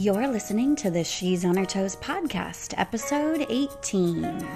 [0.00, 4.46] You're listening to the She's on Her Toes podcast, episode 18.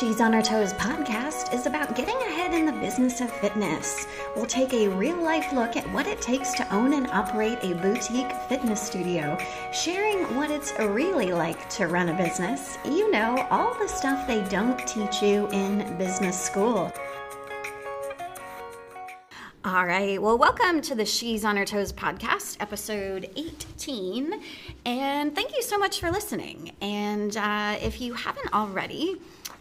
[0.00, 4.06] She's on Her Toes podcast is about getting ahead in the business of fitness.
[4.34, 7.74] We'll take a real life look at what it takes to own and operate a
[7.74, 9.36] boutique fitness studio,
[9.74, 12.78] sharing what it's really like to run a business.
[12.86, 16.90] You know, all the stuff they don't teach you in business school.
[19.66, 20.22] All right.
[20.22, 24.32] Well, welcome to the She's on Her Toes podcast, episode 18.
[24.84, 26.70] And thank you so much for listening.
[26.80, 29.16] And uh, if you haven't already,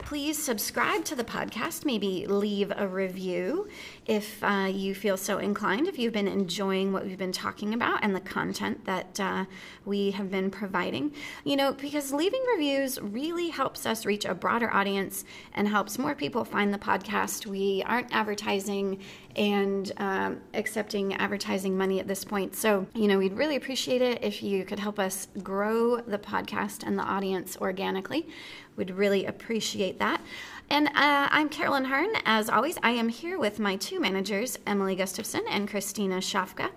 [0.06, 3.68] please subscribe to the podcast, maybe leave a review
[4.06, 8.00] if uh, you feel so inclined, if you've been enjoying what we've been talking about
[8.04, 9.44] and the content that uh,
[9.84, 11.12] we have been providing.
[11.44, 16.14] You know, because leaving reviews really helps us reach a broader audience and helps more
[16.14, 17.48] people find the podcast.
[17.48, 19.00] We aren't advertising
[19.36, 22.56] and um, accepting advertising money at this point.
[22.56, 26.84] So, you know, we'd really appreciate it if you could help us grow the podcast
[26.86, 28.28] and the audience organically.
[28.76, 30.22] We'd really appreciate that.
[30.70, 32.10] And uh, I'm Carolyn Hearn.
[32.26, 36.70] As always, I am here with my two managers, Emily Gustafson and Christina Shafka.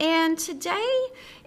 [0.00, 0.96] And today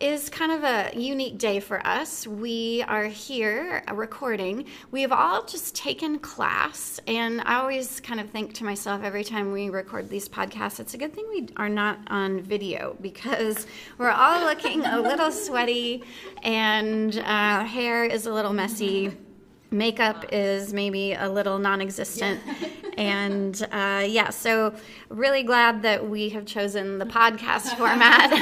[0.01, 2.27] is kind of a unique day for us.
[2.27, 4.65] We are here recording.
[4.91, 9.23] We have all just taken class, and I always kind of think to myself every
[9.23, 13.67] time we record these podcasts, it's a good thing we are not on video because
[13.97, 16.03] we're all looking a little sweaty,
[16.43, 19.13] and uh, hair is a little messy
[19.71, 22.39] makeup is maybe a little non-existent.
[22.97, 24.75] And uh, yeah so
[25.07, 28.29] really glad that we have chosen the podcast format.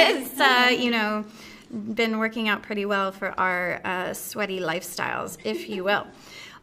[0.00, 1.24] It's uh, you know
[1.70, 6.06] been working out pretty well for our uh, sweaty lifestyles if you will.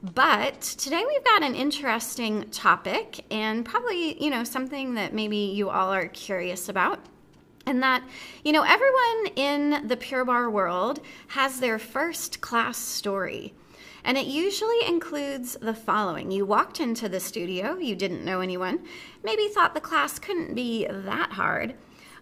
[0.02, 5.70] But today we've got an interesting topic and probably you know something that maybe you
[5.70, 7.00] all are curious about.
[7.68, 8.04] And that
[8.44, 13.54] you know everyone in the Pure Barre world has their first class story
[14.04, 18.80] and it usually includes the following You walked into the studio, you didn't know anyone,
[19.24, 21.76] maybe thought the class couldn't be that hard.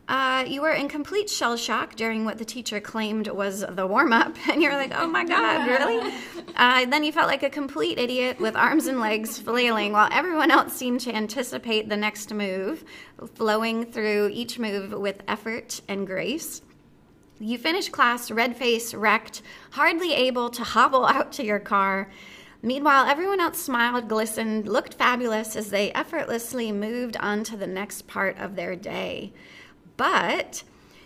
[0.08, 4.14] Uh, you were in complete shell shock during what the teacher claimed was the warm
[4.14, 6.14] up, and you're like, oh my God, really?
[6.56, 10.52] Uh, then you felt like a complete idiot with arms and legs flailing while everyone
[10.52, 12.84] else seemed to anticipate the next move,
[13.34, 16.62] flowing through each move with effort and grace.
[17.40, 19.42] You finish class red faced, wrecked,
[19.72, 22.10] hardly able to hobble out to your car.
[22.62, 28.08] Meanwhile, everyone else smiled, glistened, looked fabulous as they effortlessly moved on to the next
[28.08, 29.34] part of their day.
[29.98, 30.64] But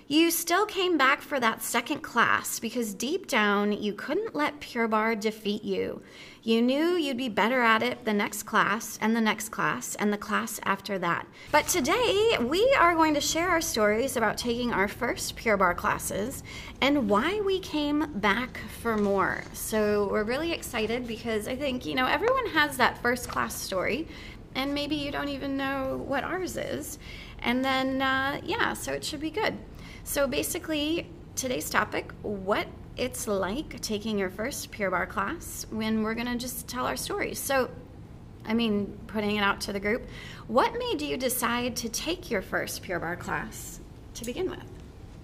[0.08, 4.88] you still came back for that second class because deep down you couldn't let Pure
[4.88, 6.02] Barre defeat you.
[6.42, 10.14] You knew you'd be better at it the next class and the next class and
[10.14, 11.28] the class after that.
[11.52, 15.76] But today we are going to share our stories about taking our first Pure Barre
[15.76, 16.42] classes
[16.80, 19.44] and why we came back for more.
[19.52, 24.08] So we're really excited because I think, you know, everyone has that first class story
[24.56, 27.00] and maybe you don't even know what ours is.
[27.40, 29.58] And then, uh, yeah, so it should be good.
[30.06, 32.68] So basically, today's topic what
[33.00, 36.98] it's like taking your first Pure Barre class when we're going to just tell our
[36.98, 37.40] stories.
[37.40, 37.70] So,
[38.46, 40.06] I mean, putting it out to the group,
[40.48, 43.80] what made you decide to take your first Pure Barre class
[44.16, 44.64] to begin with?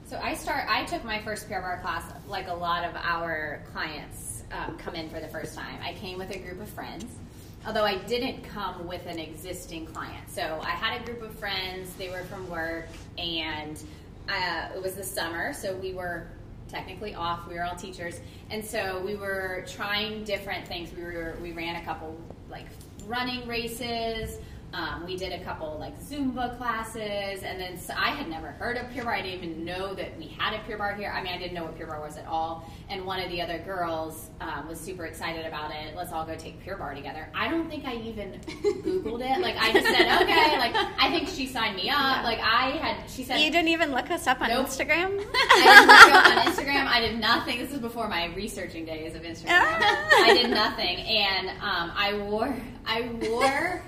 [0.07, 0.65] So I start.
[0.69, 4.95] I took my first Pure Barre class like a lot of our clients um, come
[4.95, 5.77] in for the first time.
[5.83, 7.05] I came with a group of friends,
[7.67, 10.29] although I didn't come with an existing client.
[10.29, 11.93] So I had a group of friends.
[11.95, 12.87] They were from work,
[13.17, 13.81] and
[14.29, 16.27] uh, it was the summer, so we were
[16.75, 17.47] technically off.
[17.47, 18.19] We were all teachers,
[18.49, 20.89] and so we were trying different things.
[20.93, 22.19] We were we ran a couple
[22.49, 22.65] like
[23.07, 24.39] running races.
[24.75, 28.75] Um, we did a couple like Zumba classes, and then so I had never heard
[28.75, 29.15] of Pure Barre.
[29.15, 31.13] I didn't even know that we had a Pure Barre here.
[31.15, 32.69] I mean, I didn't know what Pure Barre was at all.
[32.89, 35.95] And one of the other girls um, was super excited about it.
[35.95, 37.29] Let's all go take Pure Barre together.
[37.33, 38.33] I don't think I even
[38.83, 39.39] Googled it.
[39.39, 40.57] Like I just said, okay.
[40.65, 41.97] Like I think she signed me up.
[41.97, 42.21] Yeah.
[42.23, 43.09] Like I had.
[43.09, 44.67] She said you didn't even look us up on nope.
[44.67, 45.23] Instagram.
[45.33, 46.87] I didn't look up on Instagram.
[46.87, 47.59] I did nothing.
[47.59, 49.45] This is before my researching days of Instagram.
[49.47, 52.55] I did nothing, and um, I wore
[52.85, 53.81] I wore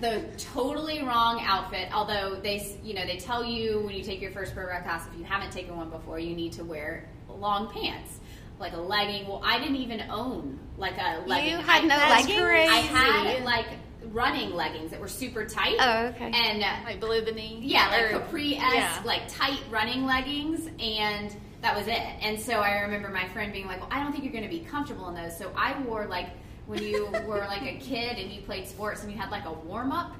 [0.00, 1.88] the totally wrong outfit.
[1.92, 5.06] Although they, you know, they tell you when you take your first Pure Barre class,
[5.06, 8.18] if you haven't taken one before, you need to wear long pants,
[8.58, 9.26] like a legging.
[9.26, 11.52] Well, I didn't even own like a legging.
[11.52, 12.70] You had I, no leggings.
[12.70, 13.66] I had like
[14.12, 15.76] running leggings that were super tight.
[15.78, 16.30] Oh, okay.
[16.34, 17.60] And uh, like below the knee.
[17.62, 19.02] Yeah, like capri esque, yeah.
[19.04, 22.02] like tight running leggings, and that was it.
[22.20, 24.50] And so I remember my friend being like, "Well, I don't think you're going to
[24.50, 26.30] be comfortable in those." So I wore like
[26.66, 29.52] when you were like a kid and you played sports and you had like a
[29.52, 30.12] warm up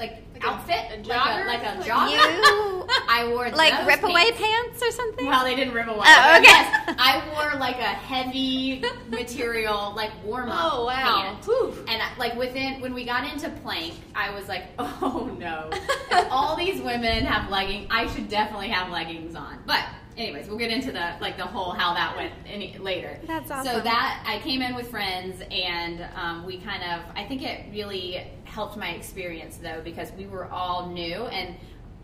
[0.00, 1.44] like, Like outfit, a like jogger?
[1.44, 2.10] a, like a jogger.
[2.12, 4.40] You I wore like those rip away pants.
[4.40, 5.26] pants or something?
[5.26, 5.98] Well, they didn't rip away.
[6.06, 6.44] Oh, okay.
[6.44, 10.72] Yes, I wore like a heavy material, like warm up.
[10.72, 11.36] Oh, wow.
[11.38, 11.88] pant.
[11.90, 16.26] And uh, like within when we got into plank, I was like, oh no, If
[16.30, 17.86] all these women have leggings.
[17.90, 19.58] I should definitely have leggings on.
[19.66, 19.84] But
[20.20, 23.18] anyways, we'll get into the like the whole how that went any later.
[23.26, 23.72] That's awesome.
[23.72, 27.66] So that I came in with friends, and um, we kind of I think it
[27.72, 31.56] really helped my experience though because we were all new and.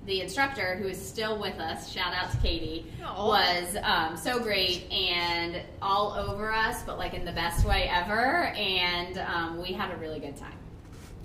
[0.07, 3.27] The instructor, who is still with us, shout out to Katie, Aw.
[3.27, 8.45] was um, so great and all over us, but like in the best way ever.
[8.55, 10.53] And um, we had a really good time.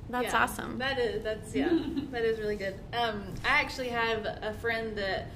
[0.10, 0.80] That's Yeah, awesome.
[0.80, 1.70] That is that's yeah,
[2.12, 2.74] that is really good.
[2.92, 5.28] Um, I actually have a friend that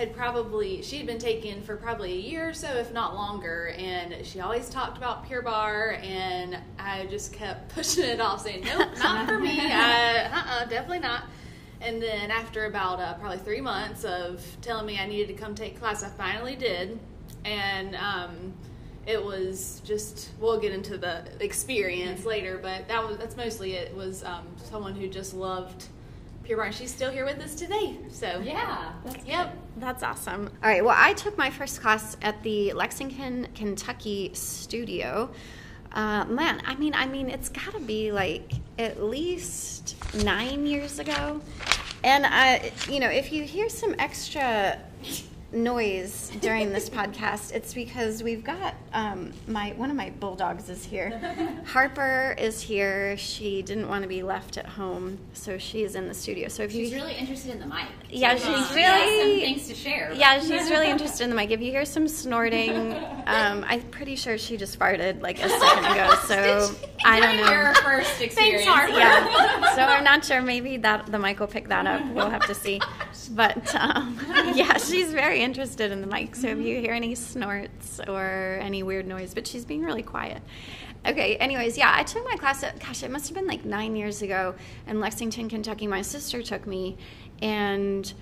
[0.00, 4.24] had probably she'd been taken for probably a year or so, if not longer, and
[4.24, 8.88] she always talked about Pure Barre, and I just kept pushing it off, saying nope,
[8.98, 9.60] not for me.
[9.60, 11.24] Uh uh, definitely not.
[11.82, 15.54] And then after about uh, probably three months of telling me I needed to come
[15.54, 16.98] take class, I finally did,
[17.44, 18.54] and um,
[19.06, 23.94] it was just we'll get into the experience later, but that was that's mostly it.
[23.94, 25.88] Was um, someone who just loved
[26.50, 27.96] Pure Barre, and she's still here with us today.
[28.08, 28.90] So Yeah.
[29.04, 29.56] That's yep.
[29.76, 30.50] That's awesome.
[30.64, 30.84] All right.
[30.84, 35.30] Well, I took my first class at the Lexington, Kentucky studio.
[35.92, 38.50] Uh, man, I mean, I mean, it's got to be like
[38.80, 39.94] at least
[40.24, 41.40] nine years ago.
[42.02, 44.76] And I, you know, if you hear some extra
[45.52, 50.84] noise during this podcast, it's because we've got um, my one of my bulldogs is
[50.84, 51.18] here.
[51.66, 53.16] Harper is here.
[53.16, 56.48] She didn't want to be left at home, so she is in the studio.
[56.48, 57.86] So if She's you really interested in the mic.
[58.08, 60.12] Yeah, she's she really- has some things to share.
[60.14, 61.50] Yeah, she's really interested in the mic.
[61.50, 62.92] If you hear some snorting,
[63.26, 66.14] um, I'm pretty sure she just farted like a second ago.
[66.30, 66.74] So
[67.04, 67.80] I don't Your know.
[67.82, 68.64] first experience.
[68.64, 68.92] Harper.
[68.92, 70.40] Yeah, so I'm not sure.
[70.42, 72.04] Maybe that the mic will pick that up.
[72.12, 72.80] We'll have to see.
[73.30, 74.18] But um,
[74.54, 76.34] yeah, she's very interested in the mic.
[76.34, 80.42] So if you hear any snorts or any weird noise, but she's being really quiet.
[81.06, 81.36] Okay.
[81.36, 82.62] Anyways, yeah, I took my class.
[82.62, 84.54] At, gosh, it must have been like nine years ago
[84.86, 85.86] in Lexington, Kentucky.
[85.86, 86.98] My sister took me,
[87.40, 88.12] and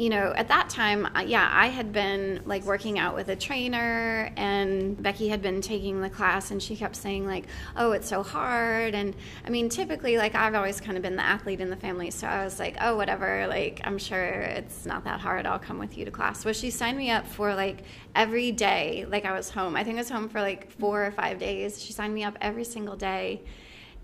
[0.00, 4.32] you know, at that time, yeah, I had been like working out with a trainer,
[4.34, 7.44] and Becky had been taking the class, and she kept saying, like,
[7.76, 8.94] oh, it's so hard.
[8.94, 9.14] And
[9.46, 12.26] I mean, typically, like, I've always kind of been the athlete in the family, so
[12.26, 15.44] I was like, oh, whatever, like, I'm sure it's not that hard.
[15.44, 16.46] I'll come with you to class.
[16.46, 17.82] Well, she signed me up for like
[18.16, 19.76] every day, like, I was home.
[19.76, 21.78] I think I was home for like four or five days.
[21.78, 23.42] She signed me up every single day.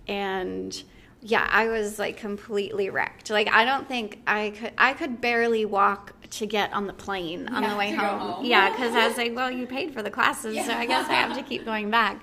[0.08, 0.82] And
[1.28, 3.30] yeah, I was like completely wrecked.
[3.30, 7.48] Like I don't think I could I could barely walk to get on the plane
[7.48, 8.18] on Yeah, the way home.
[8.20, 8.44] home.
[8.44, 11.14] Yeah, cuz I was like, well, you paid for the classes, so I guess I
[11.14, 12.20] have to keep going back.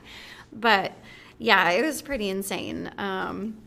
[0.53, 0.93] But
[1.37, 2.91] yeah, it was pretty insane.
[2.97, 3.57] Um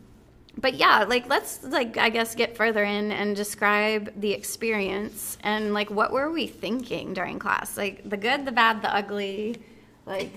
[0.59, 5.71] but yeah, like let's like I guess get further in and describe the experience and
[5.71, 7.77] like what were we thinking during class?
[7.77, 9.57] Like the good, the bad, the ugly,
[10.07, 10.31] like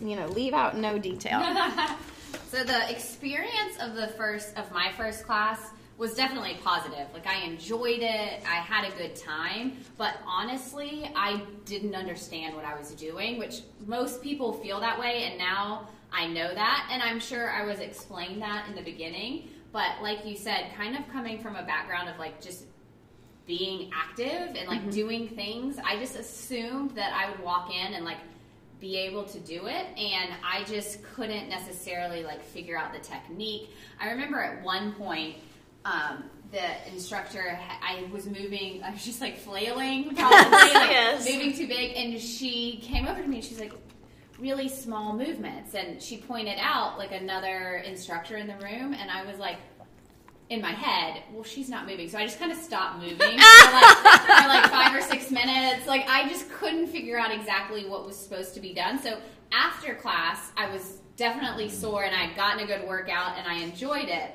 [0.00, 1.40] you know, leave out no detail.
[2.54, 5.58] So the experience of the first of my first class
[5.98, 7.08] was definitely positive.
[7.12, 8.44] Like I enjoyed it.
[8.46, 13.62] I had a good time, but honestly, I didn't understand what I was doing, which
[13.86, 15.24] most people feel that way.
[15.24, 16.88] And now I know that.
[16.92, 20.96] And I'm sure I was explained that in the beginning, but like you said, kind
[20.96, 22.66] of coming from a background of like just
[23.48, 24.90] being active and like mm-hmm.
[24.90, 28.18] doing things, I just assumed that I would walk in and like
[28.80, 33.70] be able to do it and I just couldn't necessarily like figure out the technique.
[34.00, 35.36] I remember at one point
[35.84, 36.62] um, the
[36.92, 41.28] instructor I was moving I was just like flailing probably like Yes.
[41.30, 43.72] moving too big and she came over to me and she's like
[44.38, 49.24] really small movements and she pointed out like another instructor in the room and I
[49.24, 49.56] was like
[50.50, 52.08] in my head, well, she's not moving.
[52.08, 55.86] So I just kind of stopped moving for like, for like five or six minutes.
[55.86, 58.98] Like, I just couldn't figure out exactly what was supposed to be done.
[58.98, 59.18] So
[59.52, 63.54] after class, I was definitely sore and I had gotten a good workout and I
[63.54, 64.32] enjoyed it.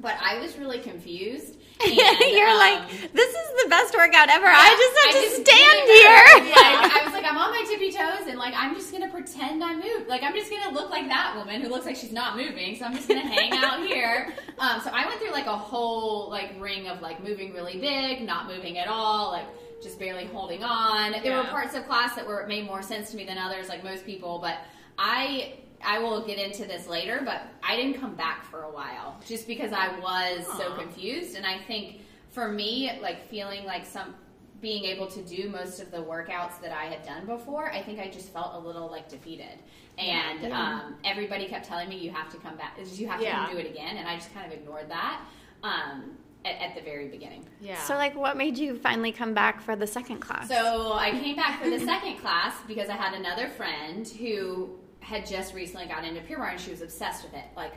[0.00, 1.56] But I was really confused.
[1.82, 4.46] And, You're um, like, this is the best workout ever.
[4.46, 6.52] I just have I to just stand here.
[6.52, 9.64] Yeah, I was like, I'm on my tippy toes, and like, I'm just gonna pretend
[9.64, 10.06] I move.
[10.06, 12.76] Like, I'm just gonna look like that woman who looks like she's not moving.
[12.76, 14.34] So I'm just gonna hang out here.
[14.58, 18.22] Um, so I went through like a whole like ring of like moving really big,
[18.26, 19.46] not moving at all, like
[19.82, 21.12] just barely holding on.
[21.22, 23.82] There were parts of class that were made more sense to me than others, like
[23.82, 24.58] most people, but
[24.98, 25.54] I.
[25.84, 29.46] I will get into this later, but I didn't come back for a while just
[29.46, 31.36] because I was so confused.
[31.36, 34.14] And I think for me, like feeling like some
[34.60, 37.98] being able to do most of the workouts that I had done before, I think
[37.98, 39.58] I just felt a little like defeated.
[39.96, 40.80] And Yeah.
[40.84, 43.46] um, everybody kept telling me you have to come back, you have to Yeah.
[43.46, 45.22] come do it again, and I just kind of ignored that.
[45.62, 47.44] Um, at, at the very beginning.
[47.60, 47.78] Yeah.
[47.82, 50.48] So, like, what made you finally come back for the second class?
[50.48, 55.26] So I came back for the second class because I had another friend who had
[55.26, 57.44] just recently got into Pure Barre and she was obsessed with it.
[57.56, 57.72] Like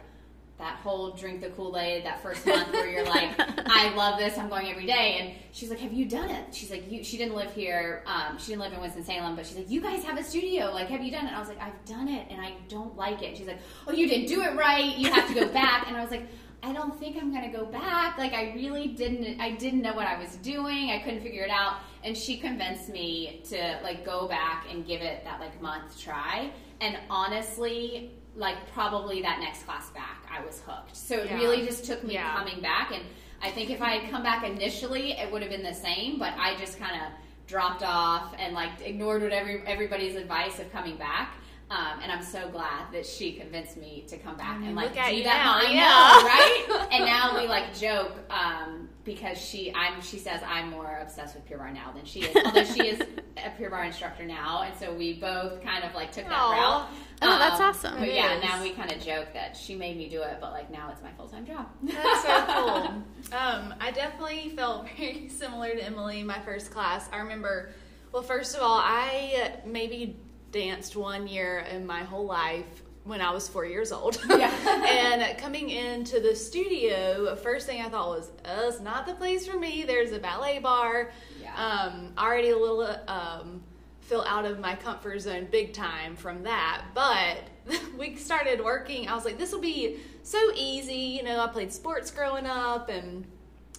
[0.59, 3.31] that whole drink the Kool Aid that first month where you're like,
[3.65, 5.17] I love this, I'm going every day.
[5.19, 6.53] And she's like, Have you done it?
[6.53, 9.45] She's like, you, She didn't live here, um, she didn't live in Winston Salem, but
[9.45, 10.71] she's like, You guys have a studio.
[10.71, 11.29] Like, have you done it?
[11.29, 13.29] And I was like, I've done it and I don't like it.
[13.29, 14.95] And she's like, Oh, you didn't do it right.
[14.95, 15.87] You have to go back.
[15.87, 16.27] And I was like,
[16.65, 18.17] I don't think I'm gonna go back.
[18.17, 20.91] Like I really didn't I didn't know what I was doing.
[20.91, 21.79] I couldn't figure it out.
[22.03, 26.51] And she convinced me to like go back and give it that like month try.
[26.79, 30.95] And honestly, like probably that next class back, I was hooked.
[30.95, 31.37] So it Yeah.
[31.37, 32.33] really just took me Yeah.
[32.33, 33.03] coming back and
[33.41, 36.33] I think if I had come back initially, it would have been the same, but
[36.37, 37.11] I just kind of
[37.45, 41.35] dropped off and like ignored what every, everybody's advice of coming back.
[41.73, 44.75] Um, and I'm so glad that she convinced me to come back I mean, and
[44.75, 45.43] like do you that.
[45.43, 46.69] now, I yeah.
[46.69, 46.87] know, right?
[46.91, 51.45] and now we like joke um, because she, I'm, she says I'm more obsessed with
[51.47, 52.35] Pure Barre now than she is.
[52.45, 56.11] Although she is a Pure Barre instructor now, and so we both kind of like
[56.11, 56.51] took that Aw.
[56.51, 56.87] route.
[57.23, 57.99] Oh, that's Um, awesome.
[57.99, 58.43] But It yeah, is.
[58.43, 61.01] now we kind of joke that she made me do it, but like now it's
[61.01, 61.67] my full time job.
[61.83, 63.37] That's so cool.
[63.37, 67.09] Um, I definitely felt very similar to Emily my first class.
[67.11, 67.71] I remember,
[68.11, 70.17] well, first of all, I maybe
[70.53, 74.23] danced one year in my whole life when I was four years old.
[74.29, 74.53] Yeah.
[74.87, 79.45] and coming into the studio, first thing I thought was, oh, it's not the place
[79.45, 79.83] for me.
[79.83, 81.11] There's a ballet bar.
[81.41, 81.53] Yeah.
[81.55, 83.61] Um, already a little um,
[84.01, 86.83] feel out of my comfort zone big time from that.
[86.93, 87.39] But
[87.97, 89.09] we started working.
[89.09, 91.17] I was like, this will be so easy.
[91.17, 93.25] You know, I played sports growing up and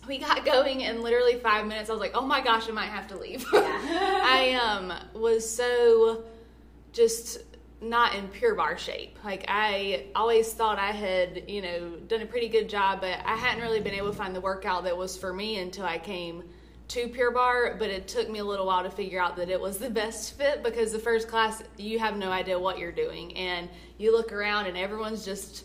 [0.06, 1.88] we got going in literally five minutes.
[1.88, 3.46] I was like, oh my gosh, I might have to leave.
[3.52, 3.62] Yeah.
[3.62, 6.24] I um, was so
[6.94, 7.38] just
[7.80, 9.18] not in Pure Barre shape.
[9.22, 13.36] Like I always thought I had, you know, done a pretty good job, but I
[13.36, 16.44] hadn't really been able to find the workout that was for me until I came
[16.88, 19.60] to Pure Barre, but it took me a little while to figure out that it
[19.60, 23.36] was the best fit because the first class you have no idea what you're doing
[23.36, 25.64] and you look around and everyone's just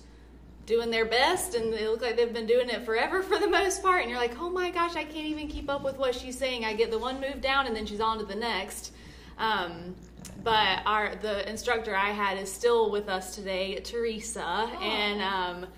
[0.65, 3.81] doing their best and they look like they've been doing it forever for the most
[3.81, 6.37] part and you're like, "Oh my gosh, I can't even keep up with what she's
[6.37, 6.65] saying.
[6.65, 8.93] I get the one move down and then she's on to the next."
[9.37, 9.95] Um,
[10.43, 15.69] but our the instructor I had is still with us today, Teresa, and um,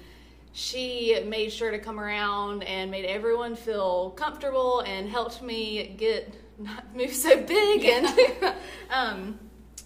[0.54, 6.34] she made sure to come around and made everyone feel comfortable and helped me get
[6.58, 8.20] not move so big and
[8.90, 9.40] um,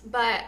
[0.07, 0.43] but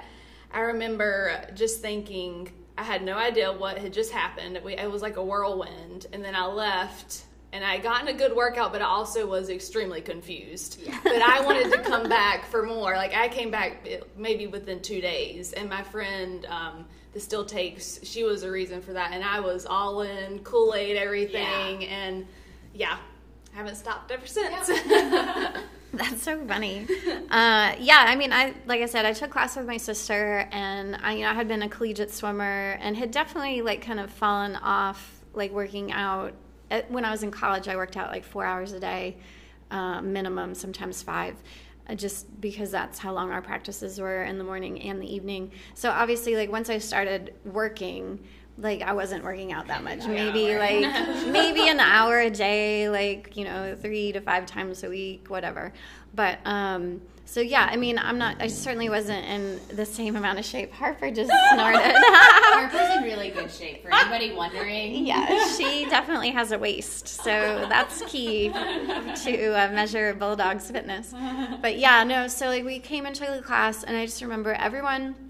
[0.52, 4.60] I remember just thinking I had no idea what had just happened.
[4.64, 7.24] We, it was like a whirlwind, and then I left.
[7.54, 10.82] And I got in a good workout, but I also was extremely confused.
[11.04, 12.96] But I wanted to come back for more.
[12.96, 13.88] Like I came back
[14.18, 18.82] maybe within two days, and my friend, um, the still takes, she was a reason
[18.82, 19.12] for that.
[19.14, 22.28] And I was all in Kool Aid, everything, and
[22.74, 22.98] yeah,
[23.54, 24.68] I haven't stopped ever since.
[25.94, 26.86] That's so funny.
[27.30, 30.96] Uh, yeah, I mean, I like I said, I took class with my sister, and
[31.02, 34.12] I, you know, I had been a collegiate swimmer, and had definitely like kind of
[34.12, 36.34] fallen off like working out.
[36.70, 39.18] At, when I was in college, I worked out like four hours a day,
[39.72, 41.36] uh, minimum, sometimes five.
[41.90, 45.52] uh, Just because that's how long our practices were in the morning and the evening.
[45.76, 48.20] So obviously, like once I started working,
[48.58, 50.00] like I wasn't working out that much.
[50.08, 50.82] Maybe like
[51.28, 55.72] maybe an hour a day, like you know, three to five times a week, whatever.
[56.16, 58.38] But um, so yeah, I mean, I'm not.
[58.40, 60.72] I certainly wasn't in the same amount of shape.
[60.72, 61.94] Harper just snorted.
[61.98, 63.84] Harper's in really good shape.
[63.84, 70.14] For anybody wondering, yeah, she definitely has a waist, so that's key to uh, measure
[70.14, 71.14] Bulldog's fitness.
[71.62, 72.30] But yeah, no.
[72.30, 75.27] So like we came into the class, and I just remember everyone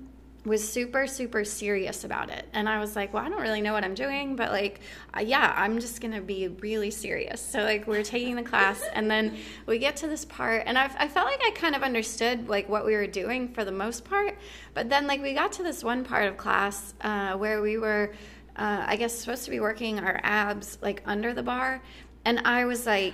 [0.47, 2.45] was super super serious about it.
[2.53, 4.79] And i was like well i don't really know what i'm doing but like
[5.15, 7.41] uh, yeah i'm just gonna be really serious.
[7.41, 10.95] So like we're taking the class and then we get to this part and I've,
[10.97, 14.05] i felt like i kind of understood like what we were doing for the most
[14.05, 14.37] part.
[14.73, 18.13] But then like we got to this one part of class uh, where we were
[18.55, 21.81] uh, i guess supposed to be working our abs like under the bar.
[22.25, 23.13] And i was like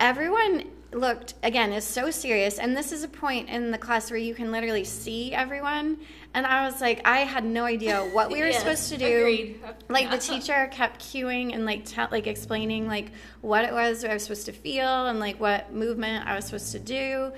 [0.00, 0.64] everyone
[0.96, 2.58] looked again is so serious.
[2.58, 5.98] And this is a point in the class where you can literally see everyone.
[6.34, 9.06] And i was like i had no idea what we were Yes, supposed to do.
[9.20, 9.60] agreed.
[9.88, 13.10] like the teacher kept cueing and like te- like explaining like
[13.40, 16.72] what it was i was supposed to feel and like what movement i was supposed
[16.72, 17.32] to do.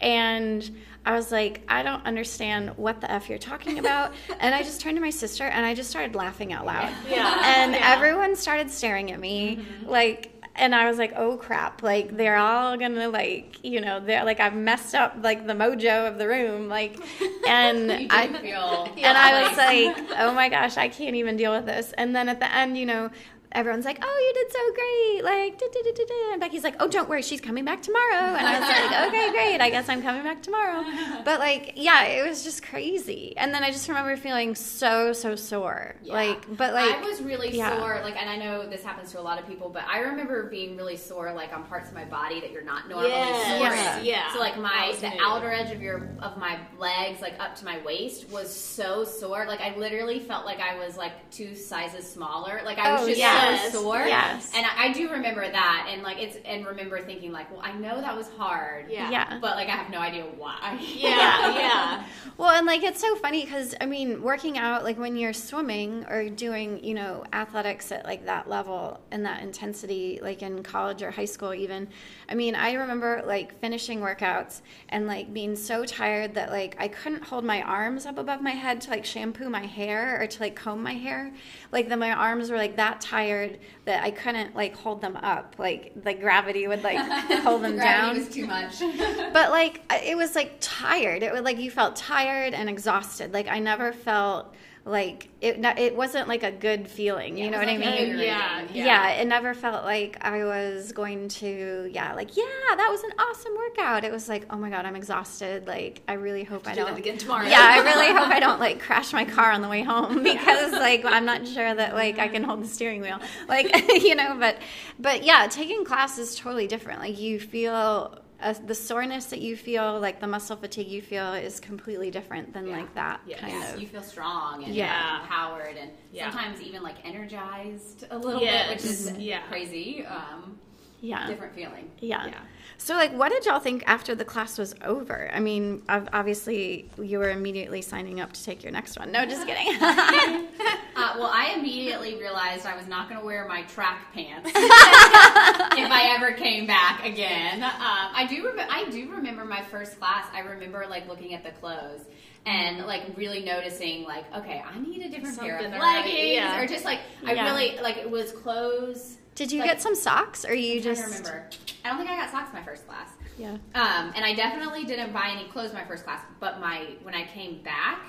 [0.00, 4.12] And i was like i don't understand what the f you're talking about.
[4.40, 6.92] And i just turned to my sister and i just started laughing out loud.
[7.10, 7.42] Yeah.
[7.56, 7.92] and Yeah.
[7.96, 9.56] everyone started staring at me.
[9.56, 9.88] Mm-hmm.
[9.88, 11.82] Like and I was like, "Oh crap!
[11.82, 16.08] Like they're all gonna like, you know, they're like I've messed up like the mojo
[16.08, 16.98] of the room, like."
[17.46, 18.88] And I feel.
[18.96, 22.30] and I was like, "Oh my gosh, I can't even deal with this." And then
[22.30, 23.10] at the end, you know,
[23.54, 26.32] everyone's like, "Oh, you did so great!" Like, da, da, da, da, da.
[26.32, 29.30] and Becky's like, "Oh, don't worry, she's coming back tomorrow." And I was like, "Okay,
[29.32, 29.60] great.
[29.60, 30.84] I guess I'm coming back tomorrow."
[31.24, 33.34] But like, yeah, it was just crazy.
[33.36, 35.94] And then I just remember feeling so so sore.
[36.02, 36.14] Yeah.
[36.14, 37.78] Like, but like, I was really yeah.
[37.78, 38.00] sore.
[38.02, 40.76] Like, and I know this happens to a lot of people, but I remember being
[40.76, 43.58] really sore, like on parts of my body that you're not normally Yes.
[43.58, 43.68] sore.
[43.74, 44.00] Yeah.
[44.14, 44.32] Yeah.
[44.32, 45.18] So like my the me.
[45.22, 49.46] outer edge of your of my legs, like up to my waist, was so sore.
[49.46, 52.60] Like I literally felt like I was like two sizes smaller.
[52.64, 53.18] Like I was Oh, just
[53.52, 53.72] yes.
[53.72, 54.06] so sore.
[54.06, 54.50] Yes.
[54.54, 57.72] And I, I do remember that, and like it's and remember thinking like, well, I
[57.72, 58.90] know that was hard.
[58.90, 59.10] Yeah.
[59.10, 59.38] yeah.
[59.40, 60.78] But like I have no idea why.
[60.80, 62.04] Yeah, yeah.
[62.36, 66.04] Well, and like it's so funny because I mean, working out like when you're swimming
[66.08, 71.02] or doing, you know, athletics at like that level and that intensity, like in college
[71.02, 71.88] or high school, even.
[72.28, 76.88] I mean, I remember like finishing workouts and like being so tired that like I
[76.88, 80.40] couldn't hold my arms up above my head to like shampoo my hair or to
[80.40, 81.32] like comb my hair.
[81.72, 85.56] Like that, my arms were like that tired that I couldn't like hold them up.
[85.58, 86.98] Like the gravity would like
[87.42, 88.80] hold them Gravity down was too much.
[89.32, 93.48] but like it was like tired it was like you felt tired and exhausted like
[93.48, 94.54] i never felt
[94.86, 97.88] like it it wasn't like a good feeling you Yeah, know it what i mean?
[97.88, 98.22] invigorating.
[98.26, 99.08] Yeah, yeah.
[99.12, 102.44] it never felt like i was going to yeah like yeah
[102.76, 104.04] that was an awesome workout.
[104.04, 105.66] It was like oh my god i'm exhausted.
[105.66, 107.46] Like i really hope i Do don't that again tomorrow.
[107.46, 110.72] yeah i really hope i don't like crash my car on the way home because
[110.72, 113.18] like i'm not sure that like i can hold the steering wheel.
[113.48, 114.58] Like you know but
[114.98, 117.00] but yeah taking class is totally different.
[117.00, 121.32] Like you feel uh, the soreness that you feel like the muscle fatigue you feel
[121.34, 122.76] is completely different than Yeah.
[122.76, 123.40] like that Yes.
[123.40, 125.22] kind of you feel strong and Yeah.
[125.22, 126.30] empowered and Yeah.
[126.30, 128.68] sometimes even like energized a little Yes.
[128.68, 129.40] bit, which is Yeah.
[129.48, 130.04] crazy.
[130.06, 130.60] Um,
[131.04, 131.90] yeah different feeling.
[132.00, 132.26] Yeah.
[132.26, 132.34] Yeah.
[132.76, 135.30] So, like, what did y'all think after the class was over?
[135.32, 139.12] I mean, obviously, you were immediately signing up to take your next one.
[139.12, 139.80] No, just kidding.
[139.80, 145.90] Uh, well, I immediately realized I was not going to wear my track pants if
[145.90, 147.62] I ever came back again.
[147.62, 148.44] Um, I do.
[148.46, 150.26] Rem- I do remember my first class.
[150.32, 152.00] I remember like looking at the clothes
[152.46, 156.34] and like really noticing like, okay, I need a different pair of Something right, leggings,
[156.34, 156.60] yeah.
[156.60, 157.44] or just like I Yeah.
[157.52, 159.18] really like it was clothes.
[159.34, 161.02] Did you Like- get some socks, or you I'm just?
[161.02, 161.50] to remember.
[161.84, 163.08] I don't think I got socks my first class.
[163.38, 163.50] Yeah.
[163.74, 167.26] Um, and I definitely didn't buy any clothes my first class, but my when I
[167.26, 168.04] came back,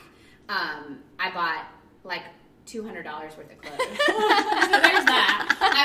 [0.50, 1.66] um, I bought
[2.04, 2.22] like
[2.68, 3.78] two hundred dollars worth of clothes.
[4.06, 5.58] so there's that.
[5.62, 5.85] I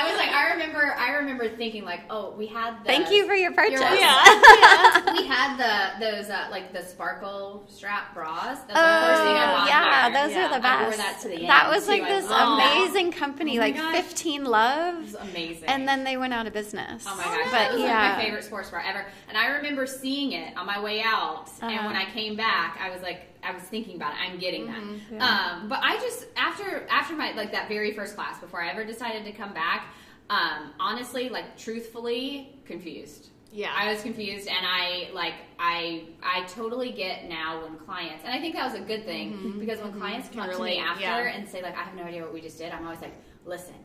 [1.21, 2.79] remember, I remember thinking like, oh, we had.
[2.81, 3.79] The, Thank you for your purchase.
[3.79, 3.97] welcome.
[3.99, 5.13] Yeah.
[5.17, 8.59] we had the those uh, like the sparkle strap bras.
[8.59, 10.27] That's the Oh, first thing I yeah, there.
[10.27, 10.45] those Yeah.
[10.45, 10.97] are the I wore best.
[10.97, 11.91] that to the That was too.
[11.91, 12.77] like I this love that.
[12.77, 13.95] amazing company, Oh like gosh.
[13.95, 15.65] 15 It Love, was amazing.
[15.69, 17.05] and then they went out of business.
[17.07, 19.05] Oh my gosh, But that was yeah, like my favorite sports bra ever.
[19.29, 21.87] And I remember seeing it on my way out, and Uh-huh.
[21.87, 24.17] when I came back, I was like, I was thinking about it.
[24.21, 24.77] I'm getting that.
[24.81, 25.15] Mm-hmm.
[25.15, 25.51] yeah.
[25.61, 28.83] Um, but I just after after my like that very first class before I ever
[28.83, 29.85] decided to come back,
[30.29, 33.29] um, honestly, like truthfully, confused.
[33.53, 33.73] Yeah.
[33.75, 38.39] I was confused, and I like I I totally get now when clients, and I
[38.39, 41.35] think that was a good thing because when clients come up to me after yeah.
[41.35, 43.75] and say like I have no idea what we just did, I'm always like, listen.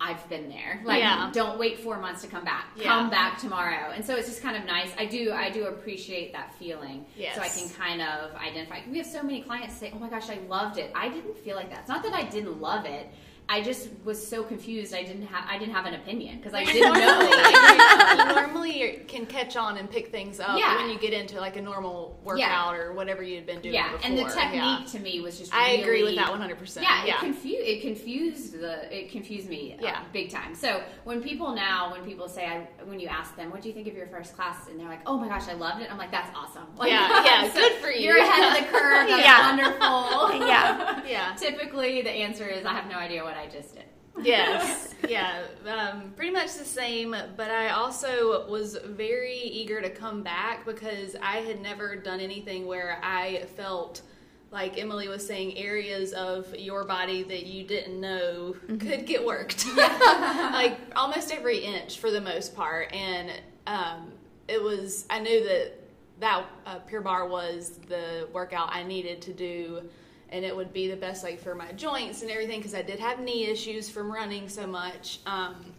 [0.00, 0.80] I've been there.
[0.84, 1.30] Like, Yeah.
[1.32, 2.66] don't wait four months to come back.
[2.76, 2.84] Yeah.
[2.84, 3.90] Come back tomorrow.
[3.90, 4.92] And so it's just kind of nice.
[4.96, 7.04] I do, I do appreciate that feeling.
[7.16, 7.34] Yes.
[7.34, 8.80] So I can kind of identify.
[8.88, 11.56] We have so many clients say, "Oh my gosh, I loved it." I didn't feel
[11.56, 11.80] like that.
[11.80, 13.10] It's not that I didn't love it.
[13.50, 14.92] I just was so confused.
[14.94, 18.26] I didn't have, I didn't have an opinion because I didn't know.
[18.28, 20.76] you normally you can catch on and pick things up Yeah.
[20.76, 24.06] when you get into like a normal workout or whatever you'd been doing yeah, before.
[24.06, 24.84] and the technique Yeah.
[24.92, 25.54] to me was just.
[25.54, 26.82] I agree with that 100%.
[26.82, 27.14] Yeah, Yeah.
[27.16, 30.02] it confused it confused the it confused me uh, Yeah.
[30.12, 30.54] big time.
[30.54, 33.74] So when people now when people say I when you ask them what do you
[33.74, 35.96] think of your first class and they're like oh my gosh I loved it I'm
[35.96, 38.00] like that's awesome like, Yeah, yeah, so good for you.
[38.08, 39.48] you're ahead of the curve that's Yeah.
[39.56, 41.02] wonderful Yeah.
[41.06, 41.34] Yeah.
[41.36, 43.84] typically the answer is I have no idea what I just did.
[44.20, 50.22] Yes yeah um, pretty much the same but i also was very eager to come
[50.22, 54.02] back because i had never done anything where i felt
[54.50, 59.64] like emily was saying areas of your body that you didn't know could get worked.
[59.76, 63.30] Like almost every inch for the most part and
[63.66, 64.12] um,
[64.48, 65.74] it was i knew that
[66.20, 69.82] that uh, Pure Barre was the workout i needed to do
[70.30, 72.98] and it would be the best like for my joints and everything because I did
[72.98, 75.20] have knee issues from running so much.
[75.26, 75.72] Um,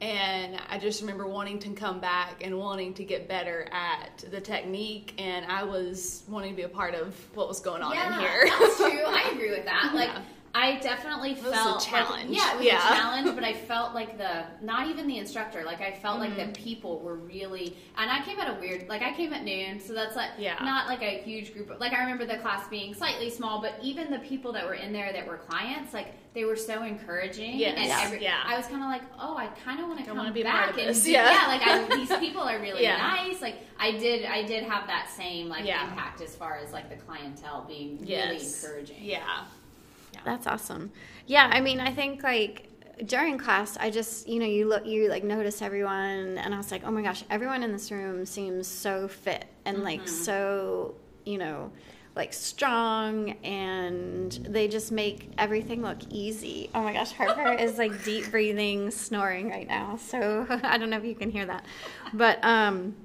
[0.00, 4.40] and I just remember wanting to come back and wanting to get better at the
[4.42, 8.12] technique, and I was wanting to be a part of what was going on in
[8.20, 8.46] here.
[8.60, 9.02] That's true.
[9.06, 9.92] I agree with that.
[9.94, 10.22] Like, Yeah.
[10.58, 12.30] I definitely was a felt challenge.
[12.30, 12.78] Like, yeah, it was Yeah.
[12.92, 15.62] a challenge, but I felt like the not even the instructor.
[15.64, 16.52] Like I felt like Mm-hmm.
[16.52, 18.88] the people were really, and I came at a weird.
[18.88, 20.56] Like I came at noon, so that's like Yeah.
[20.62, 21.68] not like a huge group.
[21.70, 24.74] Of, like I remember the class being slightly small, but even the people that were
[24.74, 27.58] in there that were clients, like they were so encouraging.
[27.58, 27.76] Yes.
[27.78, 28.00] and Yeah.
[28.04, 28.42] every, Yeah.
[28.46, 30.94] I was kind of like, oh, I kind of want to come be back and
[30.94, 31.30] do- Yeah.
[31.32, 32.96] yeah, like I, these people are really Yeah.
[32.96, 33.40] nice.
[33.42, 35.88] Like I did, I did have that same like Yeah.
[35.88, 39.02] impact as far as like the clientele being really encouraging.
[39.02, 39.44] Yeah.
[40.26, 40.90] That's awesome.
[41.26, 42.68] Yeah, I mean, I think like
[43.06, 46.72] during class, I just you know you look you like notice everyone, and I was
[46.72, 51.38] like, oh my gosh, everyone in this room seems so fit and like so you
[51.38, 51.70] know
[52.16, 56.70] like strong, and they just make everything look easy.
[56.74, 59.96] Oh my gosh, Harper is like deep breathing, snoring right now.
[59.96, 61.64] So I don't know if you can hear that,
[62.12, 62.96] but um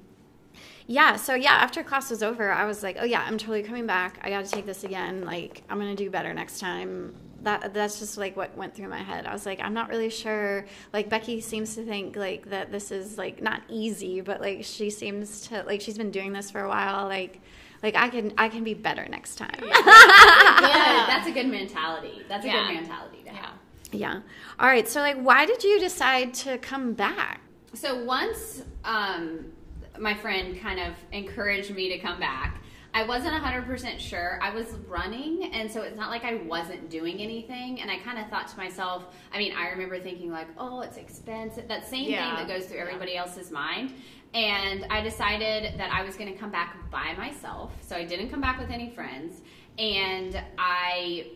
[0.92, 3.86] yeah so yeah after class was over i was like oh yeah i'm totally coming
[3.86, 4.18] back.
[4.22, 5.24] I got to take this again.
[5.24, 7.14] Like i'm gonna do better next time.
[7.42, 9.26] That that's just like what went through my head.
[9.26, 10.66] I was like i'm not really sure.
[10.92, 14.90] Like becky seems to think like that this is like not easy but like she
[14.90, 17.06] seems to like she's been doing this for a while.
[17.08, 17.40] Like
[17.82, 19.56] like i can i can be better next time.
[19.58, 19.70] Good.
[19.74, 22.22] That's a good mentality.
[22.28, 22.66] That's a Yeah.
[22.68, 23.54] good mentality to have.
[23.92, 24.20] yeah.
[24.60, 27.40] All right so like why did you decide to come back?
[27.74, 29.51] So once um,
[29.98, 32.62] my friend kind of encouraged me to come back,
[32.94, 34.38] I wasn't 100% sure.
[34.42, 37.80] I was running, and so it's not like I wasn't doing anything.
[37.80, 40.98] And I kind of thought to myself, I mean, I remember thinking, like, oh, it's
[40.98, 41.68] expensive.
[41.68, 42.36] That same Yeah.
[42.36, 42.84] thing that goes through Yeah.
[42.84, 43.94] everybody else's mind.
[44.34, 47.72] And I decided that I was going to come back by myself.
[47.80, 49.40] So I didn't come back with any friends.
[49.78, 51.28] And I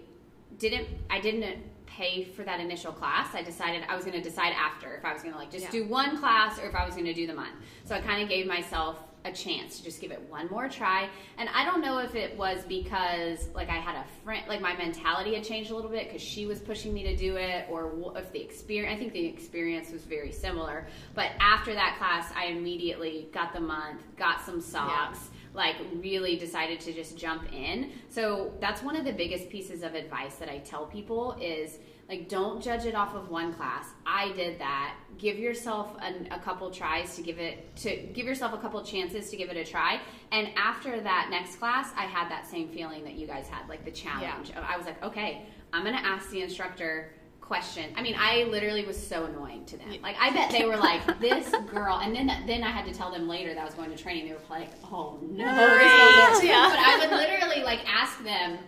[0.58, 1.62] didn't I didn't
[1.96, 3.34] pay for that initial class.
[3.34, 5.64] I decided I was going to decide after if I was going to like just
[5.64, 5.70] Yeah.
[5.70, 7.54] do one class or if I was going to do the month.
[7.84, 11.08] So I kind of gave myself a chance to just give it one more try.
[11.38, 14.76] And I don't know if it was because like I had a friend like my
[14.76, 18.12] mentality had changed a little bit cuz she was pushing me to do it or
[18.16, 20.86] if the experience I think the experience was very similar.
[21.14, 26.78] But after that class, I immediately got the month, got some socks like really decided
[26.80, 27.90] to just jump in.
[28.10, 31.78] So that's one of the biggest pieces of advice that I tell people is
[32.08, 33.86] like don't judge it off of one class.
[34.06, 34.94] I did that.
[35.18, 39.30] Give yourself an, a couple tries to give it to give yourself a couple chances
[39.30, 40.00] to give it a try.
[40.30, 43.84] And after that next class, I had that same feeling that you guys had, like
[43.84, 44.52] the challenge.
[44.54, 47.92] I was like, okay, I'm gonna ask the instructor question.
[47.96, 49.88] I mean, I literally was so annoying to them.
[50.02, 53.10] Like, I bet they were like, "This girl," and then then I had to tell
[53.10, 54.26] them later that I was going to training.
[54.26, 56.40] They were like, "Oh no!" Right.
[56.42, 56.68] Yeah.
[56.70, 58.58] But I would literally like ask them.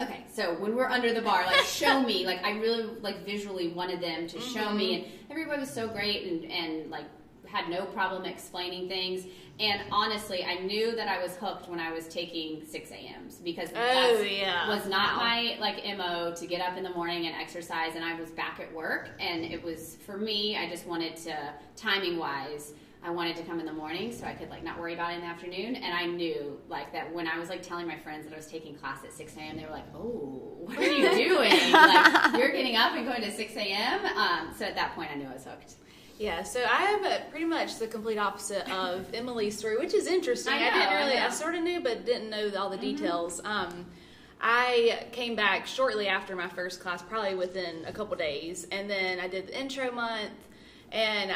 [0.00, 2.26] Okay, so when we're under the bar, like show me.
[2.26, 5.04] Like I really like visually wanted them to show me, mm-hmm.
[5.04, 7.04] and everybody was so great and and like
[7.46, 9.24] had no problem explaining things.
[9.58, 13.70] And honestly, I knew that I was hooked when I was taking six a.m.s because
[13.74, 14.68] Oh, yeah.
[14.68, 15.22] was not Wow.
[15.22, 18.60] my like mo to get up in the morning and exercise and i was back
[18.60, 21.34] at work and it was for me i just wanted to
[21.74, 22.74] timing wise
[23.06, 25.16] i wanted to come in the morning so i could like not worry about it
[25.16, 28.24] in the afternoon and i knew like that when i was like telling my friends
[28.24, 31.10] that i was taking class at 6 a.m they were like oh what are you
[31.14, 35.10] doing like you're getting up and going to 6 a.m um, so at that point
[35.10, 35.74] i knew i was hooked
[36.18, 40.06] Yeah, so I have a, pretty much the complete opposite of Emily's story, which is
[40.06, 40.54] interesting.
[40.54, 41.26] I I, didn't really, I, know.
[41.26, 41.32] Mm-hmm.
[41.34, 43.38] sort of knew, but didn't know all the details.
[43.44, 43.84] Um,
[44.40, 49.20] I came back shortly after my first class, probably within a couple days, and then
[49.20, 50.32] I did the intro month,
[50.90, 51.32] and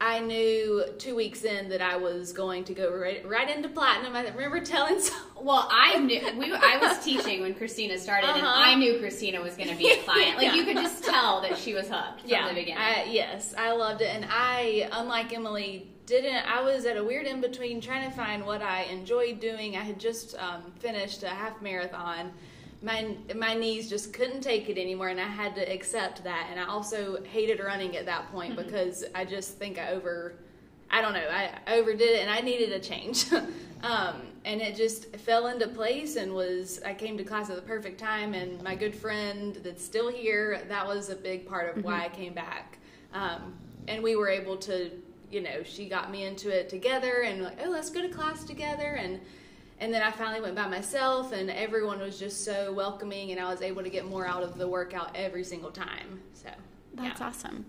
[0.00, 4.14] I knew two weeks in that I was going to go right, right into platinum.
[4.14, 6.52] I remember telling some, Well, I knew we.
[6.52, 8.52] I was teaching when Christina started, and Uh-huh.
[8.54, 10.36] I knew Christina was going to be a client.
[10.36, 10.54] Like Yeah.
[10.54, 12.78] you could just tell that she was hooked from yeah, the beginning.
[12.82, 16.46] I, yes, I loved it, and I, unlike Emily, didn't.
[16.46, 19.76] I was at a weird in between, trying to find what I enjoyed doing.
[19.76, 22.32] I had just um, finished a half marathon.
[22.86, 26.44] My my knees just couldn't take it anymore, and I had to accept that.
[26.50, 28.64] And I also hated running at that point Mm-hmm.
[28.64, 30.36] because I just think I over.
[30.88, 31.28] I don't know.
[31.28, 33.18] I I overdid it, and I needed a change.
[33.82, 37.68] um, and it just fell into place, and was I came to class at the
[37.74, 38.34] perfect time.
[38.34, 42.08] And my good friend that's still here, that was a big part of why I
[42.08, 42.78] came back.
[43.12, 43.54] Um,
[43.88, 44.90] and we were able to,
[45.30, 48.44] you know, she got me into it together, and like, oh, let's go to class
[48.44, 49.20] together, and
[49.78, 53.50] and then I finally went by myself, and everyone was just so welcoming, and I
[53.50, 56.20] was able to get more out of the workout every single time.
[56.32, 56.48] So
[56.94, 57.26] That's yeah.
[57.26, 57.66] awesome.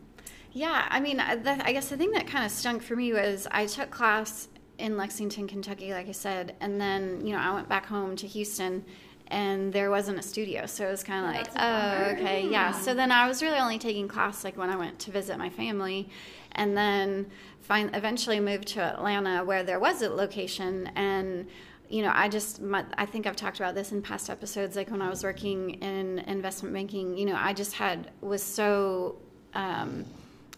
[0.53, 3.13] Yeah, I mean, I- the, I guess the thing that kind of stunk for me
[3.13, 7.53] was I took class in Lexington, Kentucky, like I said, and then you know I
[7.53, 8.85] went back home to Houston,
[9.27, 12.71] and there wasn't a studio, so it was kind of like, oh, okay, yeah.
[12.71, 15.49] So then I was really only taking class like when I went to visit my
[15.49, 16.09] family,
[16.53, 17.27] and then
[17.59, 21.47] find eventually moved to Atlanta where there was a location and
[21.89, 24.76] you know, I just, my, I think I've talked about this in past episodes.
[24.76, 29.17] Like when I was working in investment banking, you know, I just had, was so,
[29.54, 30.06] um,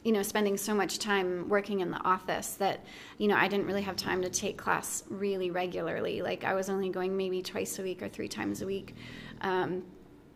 [0.04, 2.84] you know, spending so much time working in the office that,
[3.18, 6.22] you know, I didn't really have time to take class really regularly.
[6.22, 8.96] Like I was only going maybe twice a week or three times a week.
[9.42, 9.84] Um,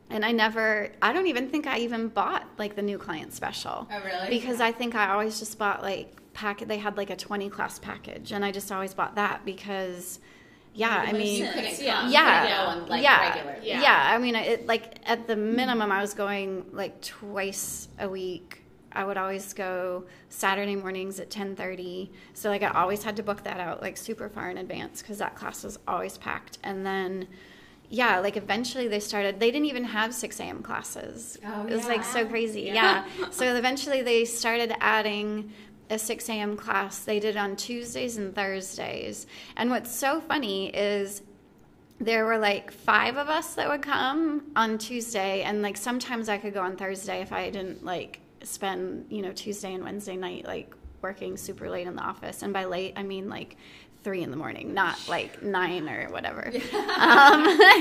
[0.10, 3.88] and I never, I don't even think I even bought like the new client special.
[3.92, 4.30] Oh, really?
[4.30, 7.80] Because I think I always just bought like packet, they had like a 20 class
[7.80, 10.20] package and I just always bought that because,
[10.74, 12.10] yeah, I mean, Yeah.
[12.10, 14.12] yeah, and, like yeah, yeah, Yeah.
[14.16, 18.60] I mean, it like at the minimum, I was going like twice a week.
[18.96, 22.12] I would always go Saturday mornings at ten thirty.
[22.34, 25.18] So like I always had to book that out like super far in advance because
[25.20, 26.60] that class was always packed.
[26.64, 27.28] And then,
[27.90, 29.40] yeah, like eventually they started.
[29.40, 30.62] They didn't even have six a.m.
[30.62, 31.38] classes.
[31.46, 32.62] Oh, it was like so crazy.
[32.64, 33.06] Yeah.
[33.20, 33.30] Yeah.
[33.32, 35.52] so eventually they started adding
[35.90, 36.56] a 6 a.m.
[36.58, 37.00] class.
[37.00, 39.28] They did on Tuesdays and Thursdays.
[39.58, 41.22] And what's so funny is
[42.00, 46.38] there were like five of us that would come on Tuesday, and like sometimes I
[46.38, 50.46] could go on Thursday if I didn't like spend, you know, Tuesday and Wednesday night
[50.46, 52.42] like working super late in the office.
[52.44, 53.58] And by late, I mean like
[54.04, 56.48] three in the morning, not like nine or whatever.
[56.48, 56.54] um,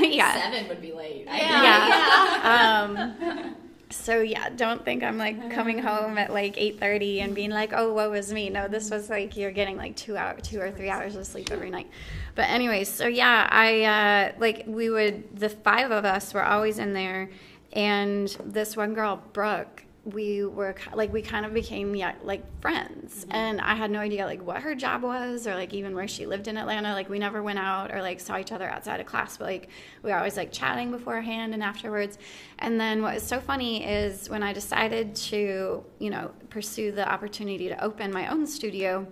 [0.03, 0.41] yeah.
[0.41, 1.27] Seven would be late.
[1.29, 1.87] I Yeah.
[1.87, 3.43] think.
[3.43, 3.57] Um,
[3.93, 7.93] so yeah, don't think I'm like coming home at like 8:30 and being like, "Oh,
[7.93, 10.91] woe is me." No, this was like you're getting like two hour, two or three
[10.91, 11.89] hours of sleep every night.
[12.35, 16.79] But anyways, so yeah, I uh, like we would the five of us were always
[16.79, 17.31] in there,
[17.73, 23.21] and this one girl, Brooke, we were like we kind of became yeah like friends.
[23.21, 23.33] Mm-hmm.
[23.33, 26.27] And i had no idea like what her job was or like even where she
[26.27, 26.93] lived in atlanta.
[26.93, 29.69] Like we never went out or like saw each other outside of class but like
[30.03, 32.19] we were always like chatting beforehand and afterwards.
[32.59, 37.09] And then what was so funny is when i decided to you know pursue the
[37.09, 39.07] opportunity to open my own studio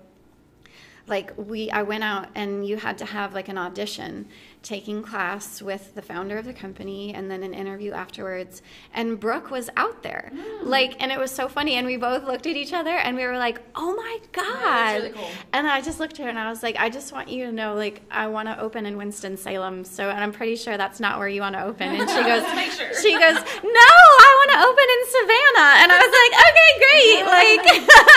[1.10, 4.26] like we i went out and you had to have like an audition
[4.62, 8.60] taking class with the founder of the company and then an interview afterwards.
[8.92, 10.30] And brooke was out there.
[10.62, 11.76] Like and it was so funny.
[11.76, 14.96] And we both looked at each other and we were like oh my god.
[14.96, 15.28] really cool.
[15.54, 17.52] and i just looked at her and i was like i just want you to
[17.52, 19.82] know like i want to open in winston-salem.
[19.84, 21.88] So and i'm pretty sure that's not where you want to open.
[21.88, 22.44] And she goes
[22.76, 22.92] sure.
[23.00, 23.90] she goes no
[24.28, 25.72] i want to open in savannah.
[25.80, 27.64] And i was like okay great like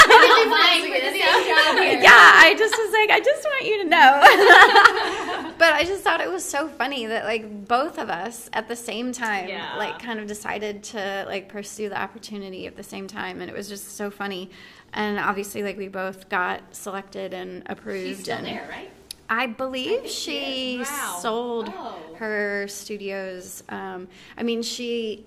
[0.07, 1.99] Really fine for the same job here.
[2.01, 5.53] yeah, I just was like, I just want you to know.
[5.57, 8.75] but I just thought it was so funny that like both of us at the
[8.75, 9.75] same time, Yeah.
[9.77, 13.55] like kind of decided to like pursue the opportunity at the same time, and it
[13.55, 14.49] was just so funny.
[14.93, 18.07] And obviously, like we both got selected and approved.
[18.07, 18.89] She's still and there, right?
[19.29, 20.77] I believe think she she.
[20.79, 21.17] Wow.
[21.21, 21.97] sold Oh.
[22.17, 23.63] her studios.
[23.69, 24.07] Um,
[24.37, 25.25] I mean, she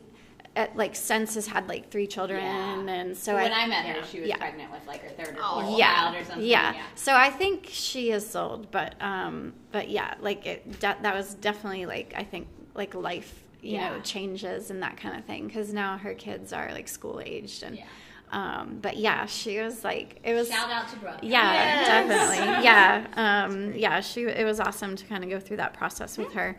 [0.57, 2.89] at like Census had like three children, Yeah.
[2.93, 4.37] and so when I, I met her, she was yeah.
[4.39, 5.61] pregnant with like her third or Oh.
[5.63, 6.47] fourth yeah, child or something.
[6.47, 6.75] yeah.
[6.75, 6.83] Yeah.
[6.95, 11.35] So I think she is sold, but um, but yeah, like it, that that was
[11.35, 13.91] definitely like I think like life, you Yeah.
[13.91, 17.63] know, changes and that kind of thing because now her kids are like school aged
[17.63, 17.77] and.
[17.77, 17.85] Yeah.
[18.33, 21.21] Um, but yeah, she was like, it was Shout out to Brooke.
[21.23, 21.87] yeah, Yes.
[21.87, 22.65] definitely.
[22.65, 23.07] Yeah.
[23.47, 26.57] Um, yeah, she it was awesome to kind of go through that process with her.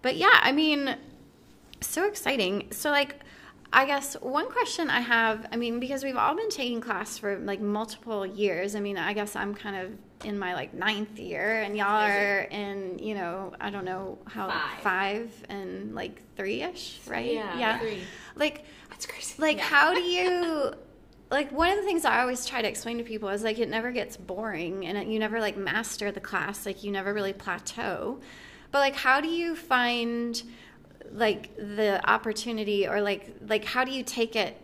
[0.00, 0.96] But yeah, I mean,
[1.82, 2.68] so exciting.
[2.72, 3.16] So like
[3.74, 7.38] I guess one question I have, I mean, because we've all been taking class for
[7.38, 8.74] like multiple years.
[8.74, 9.92] I mean, I guess I'm kind of
[10.28, 14.48] in my like ninth year, and y'all are in, you know, I don't know how
[14.48, 14.78] Five.
[14.82, 17.32] five and like three ish, right?
[17.32, 18.02] Yeah, three.
[18.36, 19.34] Like, That's crazy.
[19.38, 19.62] like Yeah.
[19.64, 20.74] how do you
[21.30, 23.70] like one of the things i always try to explain to people is like it
[23.70, 27.32] never gets boring and it, you never like master the class like you never really
[27.32, 28.20] plateau
[28.70, 30.42] but like how do you find
[31.12, 34.56] like the opportunity or like like how do you take it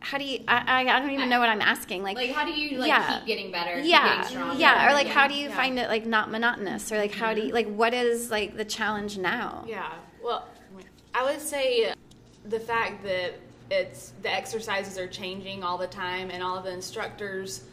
[0.00, 2.44] how do you i i, I don't even know what i'm asking like Like, how
[2.44, 3.18] do you like Yeah.
[3.18, 3.76] keep getting better?
[3.80, 4.60] keep yeah getting stronger?
[4.60, 5.56] yeah or like how do you Yeah.
[5.56, 8.64] find it like not monotonous or like how do you like what is like the
[8.64, 9.92] challenge now Yeah.
[10.22, 10.46] Well,
[11.14, 11.92] I would say
[12.44, 13.34] the fact that
[13.70, 17.64] it's the exercises are changing all the time, and all of the instructors.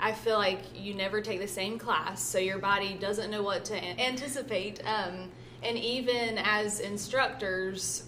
[0.00, 3.64] I feel like you never take the same class, so your body doesn't know what
[3.66, 4.80] to anticipate.
[4.86, 5.30] Um,
[5.62, 8.04] and even as instructors,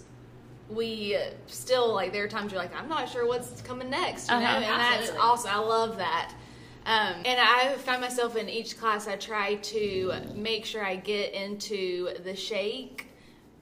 [0.69, 4.35] we still like there are times you're like, I'm not sure what's coming next, you
[4.35, 4.55] know, Uh-huh.
[4.55, 5.19] and that's Absolutely.
[5.21, 5.51] awesome.
[5.51, 6.33] I love that.
[6.87, 11.33] Um, and I find myself in each class, I try to make sure I get
[11.33, 13.07] into the shake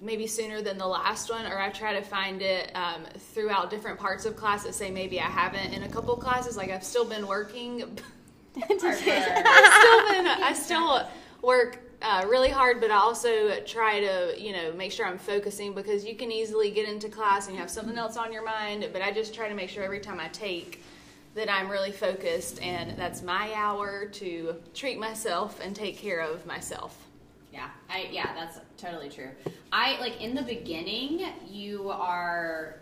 [0.02, 3.98] maybe sooner than the last one, or I try to find it um, throughout different
[3.98, 6.58] parts of class that say maybe I haven't in a couple classes.
[6.58, 7.80] Like I've still been working,
[8.60, 8.92] Harper.
[8.98, 11.08] still been, I still
[11.42, 15.74] work uh, really hard, but I also try to, you know, make sure I'm focusing
[15.74, 18.90] because you can easily get into class and you have something else on your mind.
[18.92, 20.84] But I just try to make sure every time I take
[21.34, 26.46] that I'm really focused and that's my hour to treat myself and take care of
[26.46, 26.98] myself.
[27.54, 29.30] Yeah, I yeah, that's totally true.
[29.72, 32.80] I like in the beginning, you are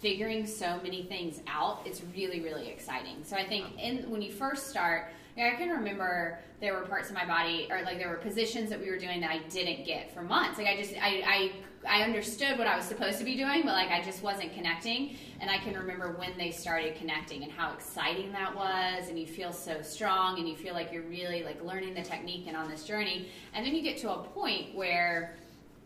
[0.00, 1.82] figuring so many things out.
[1.84, 3.22] It's really really exciting.
[3.24, 7.08] So I think in when you first start, yeah, I can remember there were parts
[7.08, 9.84] of my body or like there were positions that we were doing that I didn't
[9.84, 10.58] get for months.
[10.58, 11.52] Like I just I I
[11.84, 15.16] I understood what I was supposed to be doing, but like I just wasn't connecting.
[15.40, 19.08] And I can remember when they started connecting and how exciting that was.
[19.08, 22.44] And you feel so strong and you feel like you're really like learning the technique
[22.46, 23.28] and on this journey.
[23.54, 25.34] And then you get to a point where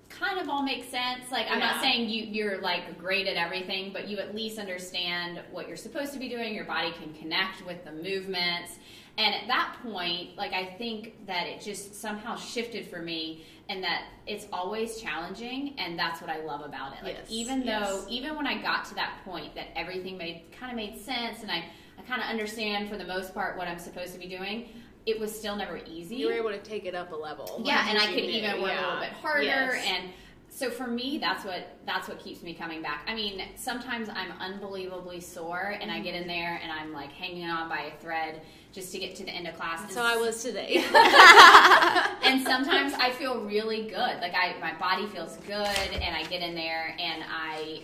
[0.08, 1.30] kind of all makes sense.
[1.30, 5.40] Like I'm not saying you you're like great at everything, but you at least understand
[5.50, 6.54] what you're supposed to be doing.
[6.54, 8.78] Your body can connect with the movements.
[9.18, 13.82] And at that point, like I think that it just somehow shifted for me and
[13.82, 17.02] that it's always challenging and that's what I love about it.
[17.02, 17.88] Like Yes, even yes.
[17.88, 21.42] though even when I got to that point that everything made kind of made sense
[21.42, 21.64] and I
[21.98, 24.68] I kind of understand for the most part what I'm supposed to be doing,
[25.06, 26.16] it was still never easy.
[26.16, 27.62] You were able to take it up a level.
[27.64, 29.84] Yeah, like, and I could knew, even work a little bit harder Yes.
[29.88, 30.10] and
[30.48, 33.06] so for me that's what that's what keeps me coming back.
[33.08, 36.28] I mean, sometimes I'm unbelievably sore and I get in mm-hmm.
[36.28, 38.42] there and I'm like hanging on by a thread
[38.76, 39.92] just to get to the end of class.
[39.94, 40.76] How I was today.
[42.24, 44.20] and sometimes I feel really good.
[44.20, 45.66] Like I, my body feels good,
[46.02, 47.82] and I get in there and I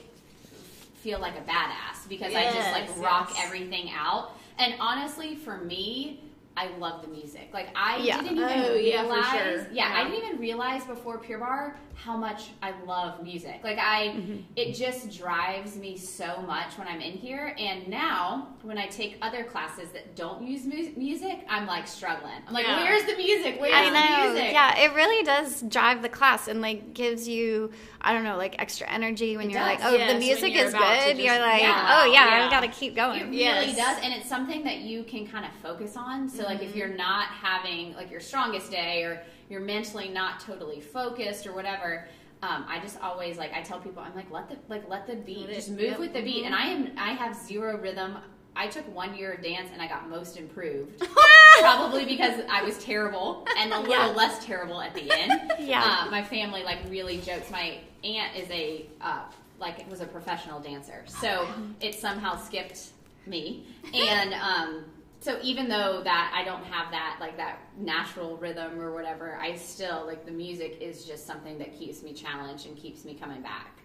[0.97, 3.43] feel like a badass because I just Yes, like rock yes.
[3.47, 4.33] everything out.
[4.59, 6.21] And honestly, for me,
[6.59, 7.49] I love the music.
[7.55, 8.21] Like I Yeah.
[8.21, 9.31] didn't even Oh, yeah, realize.
[9.31, 9.67] for sure.
[9.73, 11.75] Yeah, I didn't even realize before Pure Barre
[12.05, 13.61] how much I love music.
[13.63, 14.39] Like I, Mm-hmm.
[14.57, 17.55] it just drives me so much when I'm in here.
[17.59, 22.33] And now when I take other classes that don't use mu- music, I'm like struggling.
[22.47, 22.83] I'm like, Yeah.
[22.83, 23.57] where's the music?
[23.61, 24.53] Where's I the music?
[24.53, 28.61] Yeah, it really does drive the class and like gives you, I don't know, like
[28.61, 30.81] extra energy when It you're does, like, oh, yes, the music is good.
[30.81, 32.45] just- You're like, Yeah, oh yeah, yeah.
[32.45, 33.21] I've got to keep It going.
[33.31, 33.77] really Yes.
[33.77, 36.29] does, and it's something that you can kind of focus on.
[36.29, 40.81] So, like, if you're not having like your strongest day, or you're mentally not totally
[40.81, 42.09] focused, or whatever,
[42.43, 45.15] um, I just always like I tell people, I'm like, let the like let the
[45.15, 46.01] beat, Let just move yep.
[46.01, 46.45] with the beat.
[46.45, 48.17] And I am I have zero rhythm.
[48.57, 51.03] I took one year of dance and I got most improved.
[51.61, 54.07] Probably because I was terrible and a little Yeah.
[54.09, 55.53] less terrible at the end.
[55.61, 55.83] Yeah.
[56.07, 57.51] Uh, my family like really jokes.
[57.51, 59.23] My aunt is a uh,
[59.61, 61.47] like was a professional dancer, so
[61.81, 62.89] it somehow skipped
[63.27, 63.65] me.
[63.95, 64.85] And um,
[65.23, 69.55] so even though that I don't have that like that natural rhythm or whatever, I
[69.55, 73.41] still like the music is just something that keeps me challenged and keeps me coming
[73.41, 73.79] back.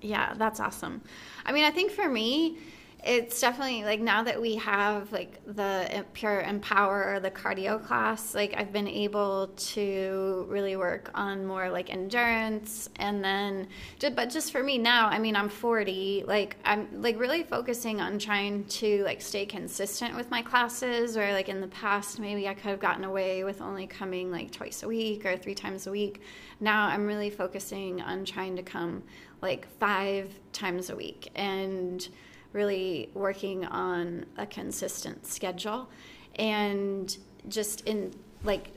[0.00, 1.02] Yeah, that's awesome.
[1.44, 2.56] I mean, I think for me,
[3.04, 8.54] it's definitely like now that we have like the pure empower the cardio class, like
[8.56, 13.68] I've been able to really work on more like endurance and then
[14.14, 18.18] but just for me now, I mean, I'm 40, like I'm like really focusing on
[18.18, 22.54] trying to like stay consistent with my classes or like in the past maybe I
[22.54, 25.92] could have gotten away with only coming like twice a week or three times a
[25.92, 26.20] week.
[26.58, 29.04] Now I'm really focusing on trying to come
[29.40, 32.08] like five times a week and
[32.52, 35.88] really working on a consistent schedule
[36.36, 38.70] and just in like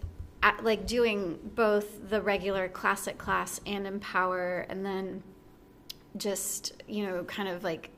[0.43, 5.23] at, like doing both the regular classic class and empower and then
[6.17, 7.89] just you know kind of like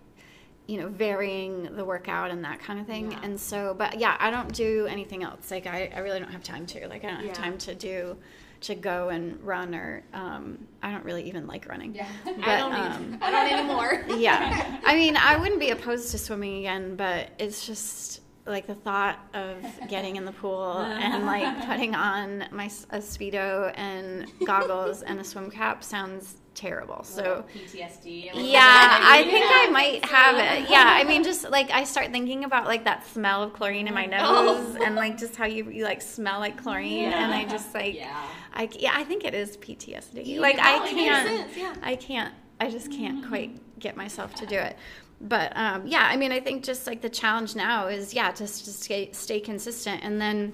[0.68, 3.12] you know varying the workout and that kind of thing.
[3.12, 3.20] Yeah.
[3.24, 5.50] and so but yeah i don't do anything else.
[5.52, 6.88] Like i, I really don't have time to.
[6.88, 8.18] Like i don't have time to do
[8.64, 12.08] to go and run or um, i don't really even like running Yeah.
[12.26, 12.74] I don't.
[12.74, 14.06] um, I don't anymore.
[14.20, 18.76] yeah i mean i wouldn't be opposed to swimming again but it's just like the
[18.76, 19.56] thought of
[19.90, 25.24] getting in the pool and like putting on my a speedo and goggles and a
[25.24, 28.30] swim cap sounds terrible so PTSD.
[28.36, 32.44] yeah i think i might have it yeah i mean just like i start thinking
[32.44, 35.84] about like that smell of chlorine in my nose and like just how you, you
[35.84, 38.28] like smell like chlorine and i just like Yeah.
[38.54, 40.22] I, yeah, I think it is PTSD.
[40.26, 41.74] Yeah, like I can't, yeah.
[41.82, 44.78] I can't, I just can't quite get myself to do it.
[45.26, 48.66] But um, yeah, I mean, I think just like the challenge now is yeah, just
[48.66, 50.52] to stay, stay consistent, and then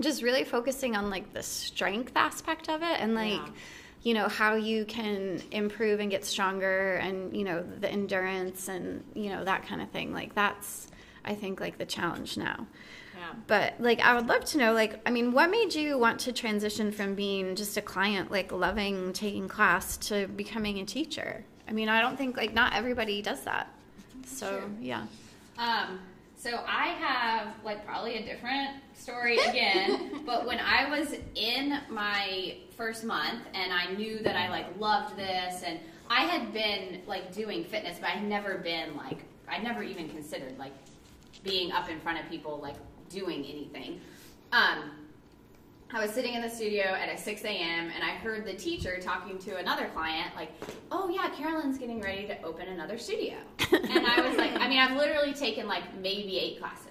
[0.00, 3.48] just really focusing on like the strength aspect of it, and like Yeah.
[4.02, 9.02] you know how you can improve and get stronger, and you know the endurance and
[9.14, 10.12] you know that kind of thing.
[10.12, 10.88] Like that's
[11.24, 12.66] I think like the challenge now.
[13.16, 13.32] Yeah.
[13.46, 16.32] But like I would love to know like I mean what made you want to
[16.32, 21.46] transition from being just a client like loving taking class to becoming a teacher?
[21.66, 23.72] I mean I don't think like not everybody does that.
[24.26, 24.70] So Sure.
[24.80, 25.06] yeah.
[25.58, 26.00] Um,
[26.36, 32.56] so I have like probably a different story again, but when I was in my
[32.76, 35.78] first month and I knew that I like loved this and
[36.10, 39.18] I had been like doing fitness, but I'd never been like
[39.48, 40.72] I'd never even considered like
[41.44, 42.76] being up in front of people like
[43.08, 44.00] doing anything.
[44.52, 44.90] Um,
[45.94, 47.90] I was sitting in the studio at 6 a.m.
[47.94, 50.50] and I heard the teacher talking to another client, like,
[50.90, 53.34] "Oh yeah, Carolyn's getting ready to open another studio."
[53.72, 56.86] and I was like, I mean, I've literally taken like maybe eight classes,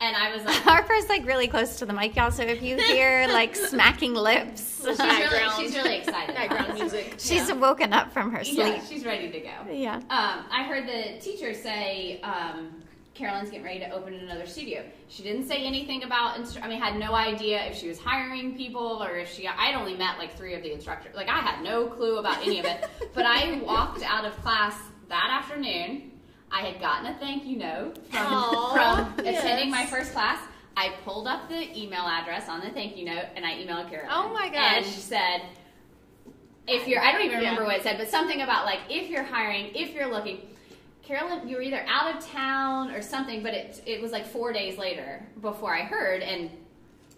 [0.00, 2.30] and I was like, Harper's like really close to the mic, y'all.
[2.30, 6.34] So if you hear like smacking lips, she's, really, she's really excited.
[6.36, 7.14] Background music.
[7.18, 7.54] she's Yeah.
[7.54, 8.58] woken up from her sleep.
[8.58, 9.50] Yeah, she's ready to go.
[9.72, 9.96] Yeah.
[9.96, 12.82] Um, I heard the teacher say, um,
[13.14, 14.84] Carolyn's getting ready to open another studio.
[15.08, 18.56] She didn't say anything about, instru- I mean, had no idea if she was hiring
[18.56, 21.14] people or if she, I'd only met like three of the instructors.
[21.14, 22.88] Like, I had no clue about any of it.
[23.14, 24.74] but I walked out of class
[25.08, 26.12] that afternoon.
[26.52, 29.38] I had gotten a thank you note from, yes.
[29.44, 30.40] attending my first class.
[30.76, 34.10] I pulled up the email address on the thank you note and I emailed Carolyn.
[34.12, 34.76] Oh my gosh.
[34.76, 34.94] And gosh.
[34.94, 35.42] said,
[36.66, 37.66] if you're, I don't even remember Yeah.
[37.66, 40.46] what it said, but something about like if you're hiring, if you're looking.
[41.02, 44.52] Carolyn, you were either out of town or something, but it it was like four
[44.52, 46.50] days later before I heard, and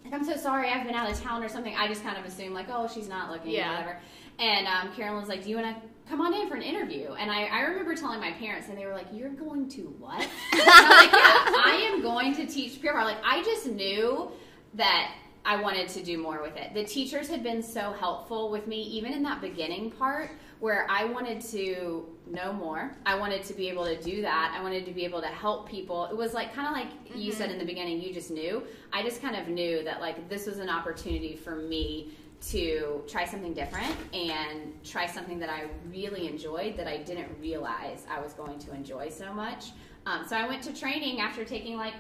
[0.05, 1.74] like, I'm so sorry, I've been out of town or something.
[1.76, 3.68] I just kind of assumed like, oh, she's not looking, Yeah.
[3.68, 3.99] or whatever.
[4.39, 7.12] And um, Carolyn was like, do you want to come on in for an interview?
[7.12, 10.26] And I, I remember telling my parents, and they were like, you're going to what?
[10.53, 13.05] I'm like, yeah, I am going to teach Pure Barre.
[13.05, 14.30] Like, I just knew
[14.74, 15.12] that
[15.45, 16.74] I wanted to do more with it.
[16.74, 20.30] The teachers had been so helpful with me, even in that beginning part
[20.62, 22.94] where I wanted to know more.
[23.04, 24.54] I wanted to be able to do that.
[24.56, 26.06] I wanted to be able to help people.
[26.06, 26.86] It was like kind of like
[27.16, 28.62] you said in the beginning, you just knew.
[28.92, 32.12] I just kind of knew that like this was an opportunity for me
[32.52, 38.06] to try something different and try something that I really enjoyed that I didn't realize
[38.08, 39.72] I was going to enjoy so much.
[40.06, 41.94] Um, so I went to training after taking like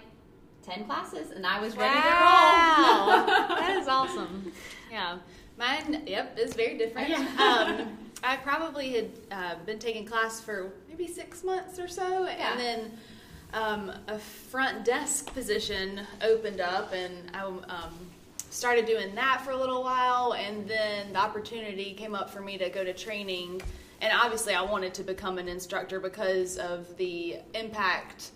[0.62, 3.58] 10 classes and I was ready Wow, to roll.
[3.58, 4.52] that is awesome.
[4.88, 5.18] Yeah,
[5.58, 6.04] mine.
[6.06, 7.08] Yep, is very different.
[7.18, 7.86] Yeah.
[7.88, 12.52] Um, I probably had uh, been taking class for maybe six months or so, Yeah.
[12.52, 12.98] and then
[13.52, 17.60] um, a front desk position opened up, and I um,
[18.50, 22.56] started doing that for a little while, and then the opportunity came up for me
[22.58, 23.60] to go to training.
[24.00, 28.32] And obviously, I wanted to become an instructor because of the impact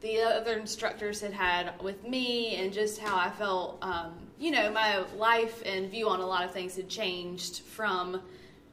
[0.00, 4.70] the other instructors had had with me and just how I felt, um, you know,
[4.70, 8.22] my life and view on a lot of things had changed from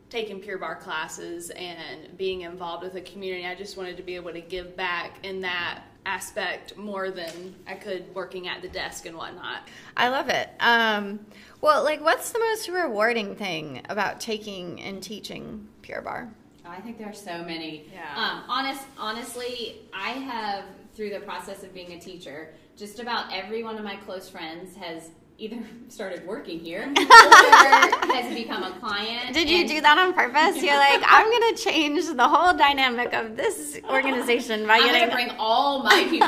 [0.09, 3.45] taking Pure Barre classes and being involved with the community.
[3.45, 7.73] I just wanted to be able to give back in that aspect more than I
[7.73, 9.67] could working at the desk and whatnot.
[9.97, 10.49] I love it.
[10.59, 11.25] Um,
[11.61, 16.29] well, like, what's the most rewarding thing about taking and teaching Pure Barre?
[16.63, 17.85] I think there are so many.
[17.93, 18.11] Yeah.
[18.15, 23.63] Um, honest, honestly, I have through the process of being a teacher, just about every
[23.63, 25.57] one of my close friends has either
[25.89, 29.33] started working here or has become a client.
[29.33, 30.61] Did you do that on purpose?
[30.63, 35.01] You're like, I'm gonna change the whole dynamic of this organization by I'm getting.
[35.09, 36.27] gonna bring all my people.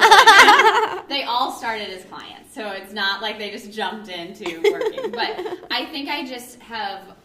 [1.07, 5.11] they all started as clients, so it's not like they just jumped into working.
[5.11, 5.39] But
[5.71, 7.15] I think I just have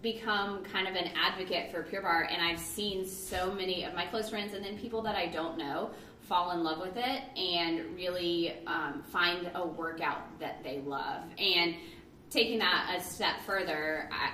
[0.00, 4.06] become kind of an advocate for Pure Barre, and I've seen so many of my
[4.06, 5.90] close friends and then people that I don't know
[6.30, 11.24] fall in love with it and really um, find a workout that they love.
[11.38, 11.74] And
[12.30, 14.30] taking that a step further, I,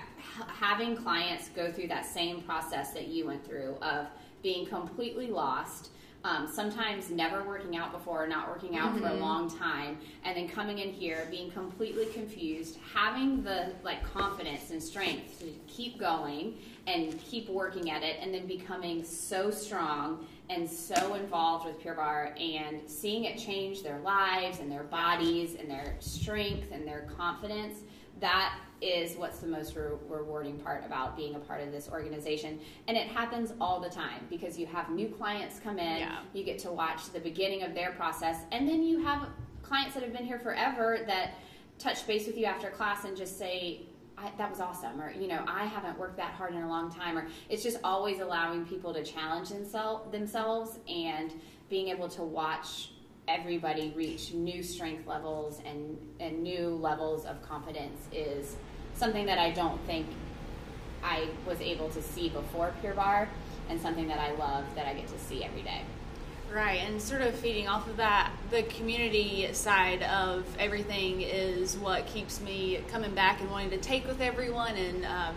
[0.47, 4.09] having clients go through that same process that you went through of
[4.43, 5.89] being completely lost.
[6.25, 10.49] Um, sometimes never working out before, not working out for a long time, and then
[10.49, 16.59] coming in here being completely confused, having the like confidence and strength to keep going
[16.89, 21.95] and keep working at it, and then becoming so strong and so involved with Pure
[21.95, 27.09] Barre and seeing it change their lives and their bodies and their strength and their
[27.17, 27.81] confidence.
[28.21, 32.61] That is what's the most re- rewarding part about being a part of this organization.
[32.89, 36.19] And it happens all the time because you have new clients come in, Yeah.
[36.33, 39.29] you get to watch the beginning of their process, and then you have
[39.63, 41.35] clients that have been here forever that
[41.79, 43.86] touch base with you after class and just say,
[44.19, 46.91] I, that was awesome, or you know, I haven't worked that hard in a long
[46.91, 51.33] time, or it's just always allowing people to challenge themsel- themselves and
[51.69, 52.91] being able to watch
[53.29, 58.57] everybody reach new strength levels and, and new levels of confidence is
[58.95, 60.07] something that I don't think
[61.03, 63.29] I was able to see before Pure Barre,
[63.69, 65.83] and something that I love that I get to see every day.
[66.53, 72.07] Right, and sort of feeding off of that, the community side of everything is what
[72.07, 75.35] keeps me coming back and wanting to take with everyone and um,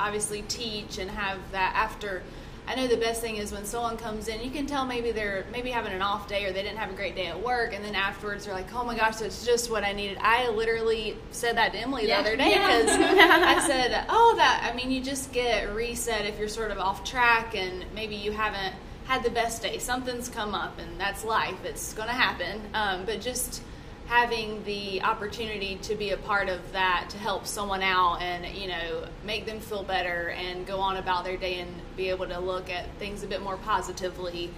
[0.00, 2.22] obviously teach and have that after.
[2.68, 5.44] I know the best thing is when someone comes in, you can tell maybe they're
[5.52, 7.84] maybe having an off day or they didn't have a great day at work, and
[7.84, 11.56] then afterwards they're like, "Oh my gosh, that's just what I needed." I literally said
[11.58, 12.80] that to Emily the other day Yeah.
[12.80, 16.78] because I said, "Oh, that I mean, you just get reset if you're sort of
[16.78, 18.74] off track and maybe you haven't
[19.06, 19.78] had the best day.
[19.78, 21.64] Something's come up, and that's life.
[21.64, 22.60] It's going to happen.
[22.74, 23.62] Um, but just
[24.06, 28.68] having the opportunity to be a part of that to help someone out and you
[28.68, 32.38] know make them feel better and go on about their day and be able to
[32.38, 34.48] look at things a bit more positively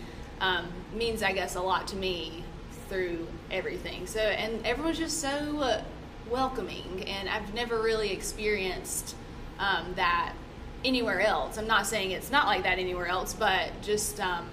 [0.40, 2.44] um, means i guess a lot to me
[2.90, 5.82] through everything so and everyone's just so
[6.30, 9.16] welcoming and i've never really experienced
[9.58, 10.34] um, that
[10.84, 14.46] anywhere else i'm not saying it's not like that anywhere else but just um,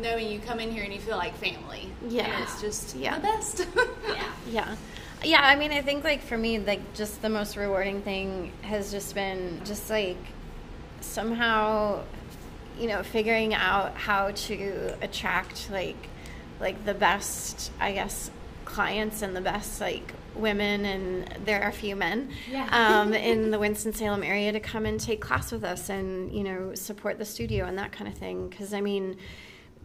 [0.00, 1.86] knowing you come in here and you feel like family.
[2.08, 2.24] Yeah.
[2.24, 3.16] And it's just Yeah.
[3.16, 3.66] the best.
[4.08, 4.24] Yeah.
[4.50, 4.76] Yeah.
[5.22, 8.90] Yeah, I mean, I think like for me, like just the most rewarding thing has
[8.90, 10.16] just been just like
[11.00, 12.02] somehow,
[12.78, 16.08] you know, figuring out how to attract like
[16.58, 18.30] like the best, I guess,
[18.64, 22.68] clients and the best like women and there are a few men Yeah.
[23.00, 26.74] um, in the Winston-Salem area to come and take class with us and you know
[26.74, 29.16] support the studio and that kind of thing because I mean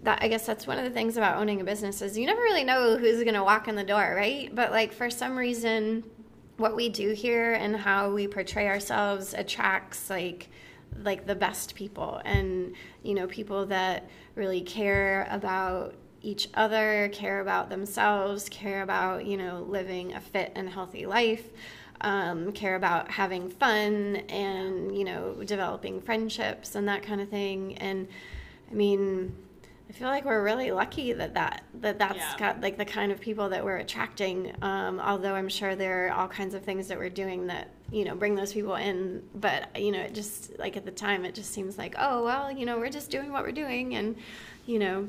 [0.03, 2.41] that I guess that's one of the things about owning a business is you never
[2.41, 4.53] really know who's going to walk in the door, right?
[4.53, 6.03] But like for some reason,
[6.57, 10.49] what we do here and how we portray ourselves attracts like
[11.03, 12.73] like the best people and
[13.03, 15.93] you know people that really care about
[16.27, 21.45] each other, care about themselves, care about you know living a fit and healthy life.
[22.01, 27.75] Um, care about having fun and you know developing friendships and that kind of thing
[27.79, 28.07] and
[28.69, 29.35] i mean
[29.89, 32.35] I feel like we're really lucky that that, that that's Yeah.
[32.37, 34.53] got like the kind of people that we're attracting.
[34.61, 38.03] Um, although I'm sure there are all kinds of things that we're doing that you
[38.03, 39.23] know bring those people in.
[39.33, 42.51] But you know, it just like at the time, it just seems like oh well,
[42.51, 44.17] you know, we're just doing what we're doing, and
[44.65, 45.07] you know,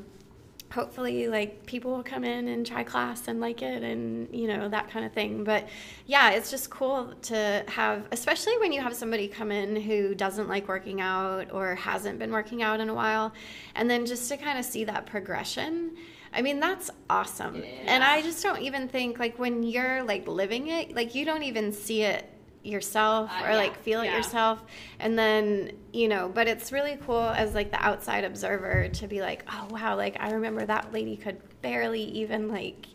[0.70, 4.68] hopefully like people will come in and try class and like it and you know
[4.68, 5.44] that kind of thing.
[5.44, 5.68] But
[6.06, 10.48] yeah it's just cool to have especially when you have somebody come in who doesn't
[10.48, 13.32] like working out or hasn't been working out in a while.
[13.74, 15.96] And then just to kind of see that progression
[16.32, 17.62] I mean that's awesome.
[17.86, 21.42] And I just don't even think like when you're like living it, like you don't
[21.42, 22.30] even see it
[22.64, 24.62] yourself Uh, or yeah, like feel it yourself.
[24.98, 29.20] And then you know but it's really cool as like the outside observer to be
[29.22, 32.86] like oh wow like i remember that lady could barely even like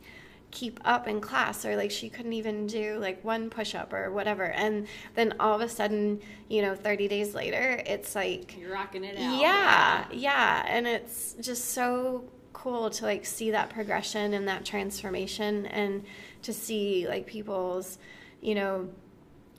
[0.51, 4.43] keep up in class or like she couldn't even do like one push-up or whatever.
[4.43, 4.85] And
[5.15, 9.17] then all of a sudden you know 30 days later it's like You're rocking it
[9.17, 9.41] out.
[9.41, 15.65] yeah, yeah, and it's just so cool to like see that progression and that transformation
[15.65, 16.05] and
[16.43, 17.97] to see like people's,
[18.39, 18.89] you know,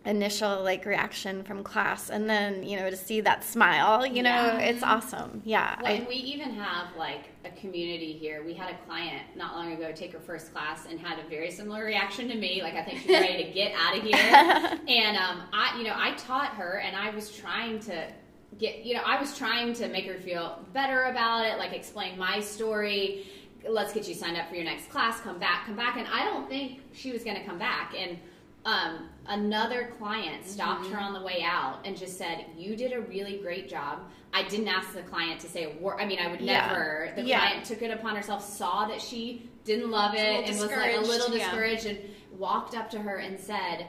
[0.06, 4.30] initial like reaction from class and then, you know, to see that smile, you know,
[4.30, 4.58] Yeah.
[4.58, 5.40] it's awesome.
[5.44, 5.76] Yeah.
[5.82, 8.42] Well, I- and we even have like a community here.
[8.44, 11.50] We had a client not long ago take her first class and had a very
[11.50, 12.60] similar reaction to me.
[12.62, 14.14] Like I think she's ready to get out of here.
[14.88, 18.06] and um, I, you know, I taught her, and I was trying to
[18.58, 21.56] get, you know, I was trying to make her feel better about it.
[21.58, 23.26] Like explain my story.
[23.66, 25.20] Let's get you signed up for your next class.
[25.22, 25.96] Come back, come back.
[25.96, 27.94] And I don't think she was going to come back.
[27.98, 28.18] And
[28.66, 33.00] um, another client stopped her on the way out and just said, "You did a
[33.00, 34.00] really great job."
[34.32, 36.00] I didn't ask the client to say a word.
[36.00, 36.66] I mean, I would Yeah.
[36.66, 37.12] never.
[37.16, 37.40] The Yeah.
[37.40, 41.00] client took it upon herself, saw that she didn't love it, and was like a
[41.00, 41.50] little discouraged, yeah.
[41.50, 43.86] discouraged, and walked up to her and said.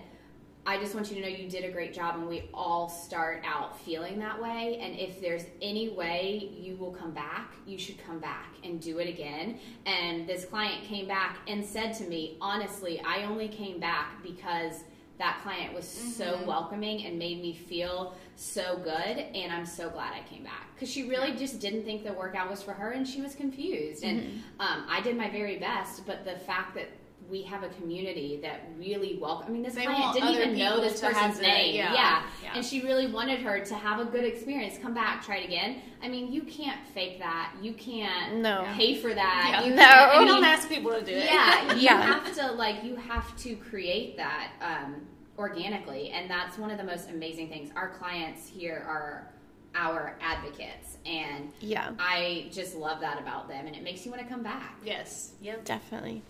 [0.67, 3.43] I just want you to know you did a great job, and we all start
[3.45, 4.79] out feeling that way.
[4.81, 8.97] And if there's any way you will come back, you should come back and do
[8.97, 9.59] it again.
[9.85, 14.85] And this client came back and said to me, honestly, I only came back because
[15.17, 19.17] that client was so welcoming and made me feel so good.
[19.33, 22.49] And I'm so glad I came back because she really just didn't think the workout
[22.49, 24.03] was for her, and she was confused.
[24.03, 26.89] And um, I did my very best, but the fact that
[27.29, 29.47] we have a community that really welcome.
[29.47, 31.75] I mean, this They client didn't even know this person's name.
[31.75, 31.93] yeah.
[31.93, 32.51] yeah, Yeah.
[32.55, 34.77] and she really wanted her to have a good experience.
[34.79, 35.81] Come back, try it again.
[36.03, 37.53] I mean, you can't fake that.
[37.61, 38.65] You can't No.
[38.75, 39.49] pay for that.
[39.61, 39.67] Yeah.
[39.67, 39.81] You No.
[39.83, 41.25] can't- I We don't ask people to do it.
[41.25, 42.01] yeah, you Yeah.
[42.01, 45.07] have to like you have to create that um,
[45.39, 47.71] organically, and that's one of the most amazing things.
[47.75, 49.31] Our clients here are
[49.77, 51.91] our advocates, and yeah.
[51.99, 54.77] I just love that about them, and it makes you want to come back.
[54.85, 55.33] Yes.
[55.41, 55.65] Yep.
[55.65, 56.21] Definitely.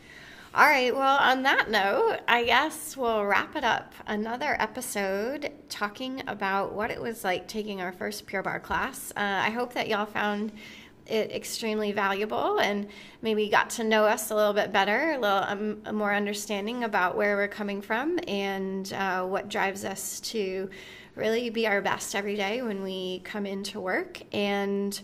[0.56, 0.96] All right.
[0.96, 3.94] Well, on that note, I guess we'll wrap it up.
[4.08, 9.12] Another episode talking about what it was like taking our first Pure Barre class.
[9.18, 10.54] Uh, I hope that y'all found
[11.08, 12.88] it extremely valuable and
[13.22, 17.18] maybe got to know us a little bit better, a little um, more understanding about
[17.18, 20.70] where we're coming from and uh, what drives us to
[21.16, 24.22] really be our best every day when we come into work.
[24.32, 24.98] And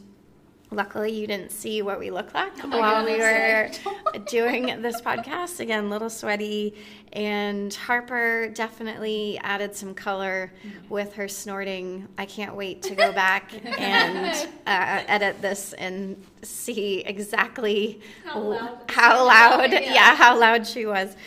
[0.74, 3.70] Luckily, you didn't see what we look like oh while we were
[4.30, 5.60] doing this podcast.
[5.60, 6.76] Again, a little sweaty.
[7.12, 10.54] And Harper definitely added some color
[10.88, 12.08] with her snorting.
[12.18, 18.80] I can't wait to go back and uh, edit this and see exactly how loud,
[18.88, 21.18] how loud yeah, how loud she was.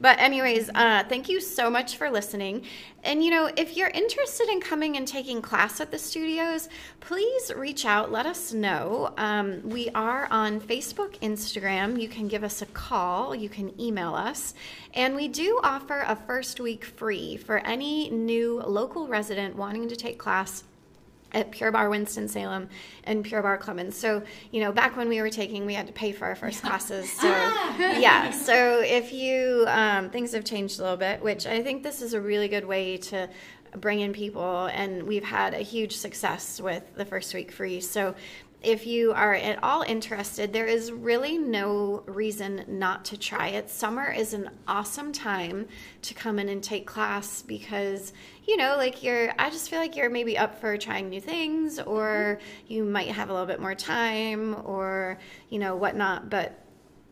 [0.00, 2.64] But, anyways, uh, thank you so much for listening.
[3.04, 6.68] And, you know, if you're interested in coming and taking class at the studios,
[7.00, 9.14] please reach out, let us know.
[9.16, 12.00] Um, we are on Facebook, Instagram.
[12.00, 14.54] You can give us a call, you can email us.
[14.94, 19.96] And we do offer a first week free for any new local resident wanting to
[19.96, 20.64] take class
[21.34, 22.68] at Pure Barre Winston-Salem
[23.04, 23.92] and Pure Barre Clemmons.
[23.92, 24.22] So,
[24.52, 27.12] you know, back when we were taking, we had to pay for our first classes.
[27.12, 28.30] So, yeah.
[28.30, 32.14] So if you, um, things have changed a little bit, which I think this is
[32.14, 33.28] a really good way to
[33.78, 34.66] bring in people.
[34.66, 37.80] And we've had a huge success with the first week free.
[37.80, 38.14] So
[38.64, 43.70] if you are at all interested, there is really no reason not to try it.
[43.70, 45.68] Summer is an awesome time
[46.02, 48.12] to come in and take class because,
[48.46, 51.78] you know, like you're, I just feel like you're maybe up for trying new things
[51.78, 52.72] or mm-hmm.
[52.72, 55.18] you might have a little bit more time or,
[55.50, 56.30] you know, whatnot.
[56.30, 56.64] But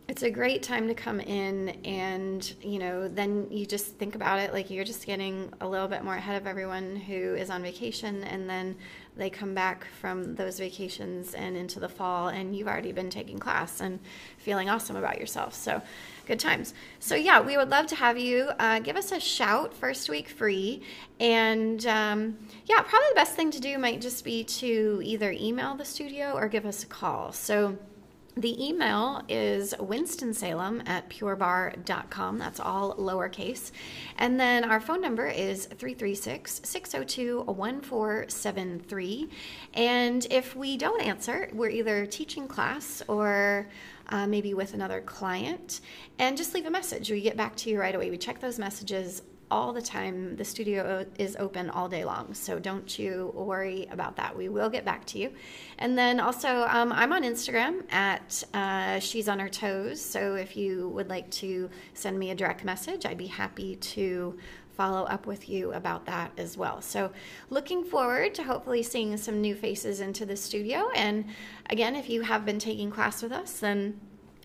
[0.08, 4.38] it's a great time to come in and you know then you just think about
[4.38, 7.62] it like you're just getting a little bit more ahead of everyone who is on
[7.62, 8.76] vacation and then
[9.16, 13.38] they come back from those vacations and into the fall and you've already been taking
[13.38, 14.00] class and
[14.38, 15.54] feeling awesome about yourself.
[15.54, 15.82] So
[16.26, 16.72] good times.
[16.98, 20.28] So yeah we would love to have you uh, give us a shout first week
[20.28, 20.82] free.
[21.20, 25.74] And um, yeah probably the best thing to do might just be to either email
[25.74, 27.32] the studio or give us a call.
[27.32, 27.76] So
[28.36, 32.38] the email is winstonsalem at purebarre.com.
[32.38, 33.72] That's all lowercase.
[34.16, 39.28] And then our phone number is 336 602 1473.
[39.74, 43.68] And if we don't answer, we're either teaching class or
[44.08, 45.80] uh, maybe with another client.
[46.18, 47.10] And just leave a message.
[47.10, 48.10] We get back to you right away.
[48.10, 49.22] We check those messages
[49.52, 50.34] all the time.
[50.36, 54.34] The studio is open all day long, so don't you worry about that.
[54.34, 55.30] We will get back to you.
[55.78, 60.00] And then also, um, I'm on Instagram at uh, She's on Her Toes.
[60.00, 64.38] So if you would like to send me a direct message, I'd be happy to
[64.74, 66.80] follow up with you about that as well.
[66.80, 67.12] So,
[67.50, 70.88] looking forward to hopefully seeing some new faces into the studio.
[70.96, 71.26] And
[71.68, 74.00] again, if you have been taking class with us, then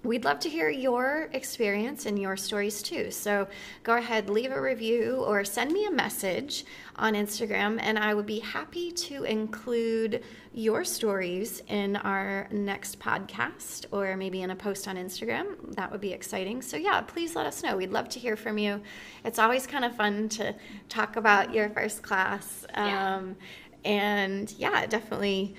[0.08, 3.12] We'd love to hear your experience and your stories too.
[3.12, 3.46] So
[3.84, 6.64] go ahead, leave a review or send me a message
[6.96, 13.86] on Instagram, and I would be happy to include your stories in our next podcast
[13.92, 15.76] or maybe in a post on Instagram.
[15.76, 16.62] That would be exciting.
[16.62, 17.76] So, yeah, please let us know.
[17.76, 18.82] We'd love to hear from you.
[19.26, 20.56] It's always kind of fun to
[20.88, 22.66] talk about your first class.
[22.76, 23.24] Um, yeah.
[23.84, 25.56] And yeah, definitely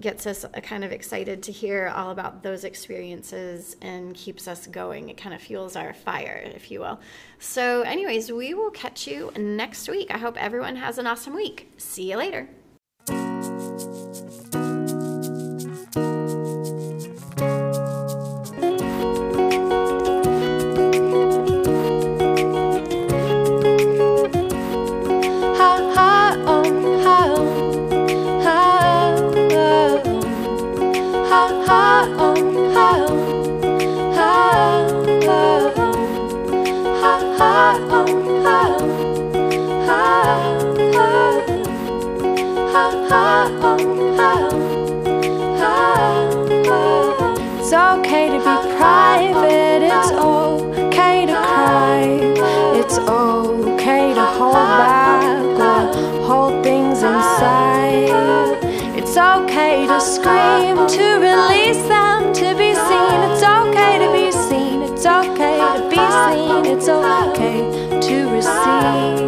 [0.00, 4.66] gets us uh, kind of excited to hear all about those experiences and keeps us
[4.66, 5.08] going.
[5.08, 7.00] It kind of fuels our fire, if you will.
[7.38, 10.10] So, anyways, we will catch you next week.
[10.10, 11.72] I hope everyone has an awesome week.
[11.78, 12.48] See you later.
[47.58, 52.00] It's okay to be private, it's okay to cry,
[52.74, 55.22] it's okay to hold back
[55.60, 58.08] or hold things inside.
[58.96, 63.20] It's okay to scream, to release them, to be seen.
[63.30, 69.27] It's okay to be seen, it's okay to be seen, it's okay to receive.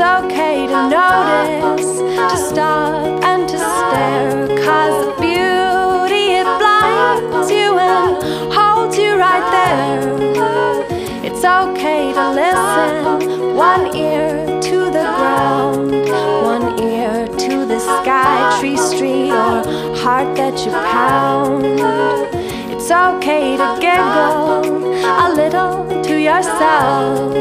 [0.00, 7.76] It's okay to notice, to stop and to stare, cause the beauty it blinds you
[7.76, 8.16] and
[8.50, 10.00] holds you right there.
[11.22, 15.90] It's okay to listen, one ear to the ground,
[16.44, 19.62] one ear to the sky, tree, street, or
[20.00, 21.62] heart that you pound.
[22.72, 27.34] It's okay to giggle a little to yourself,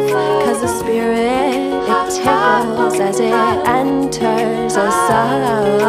[0.44, 1.69] cause the spirit it
[2.10, 5.82] tickles as it enters a sound.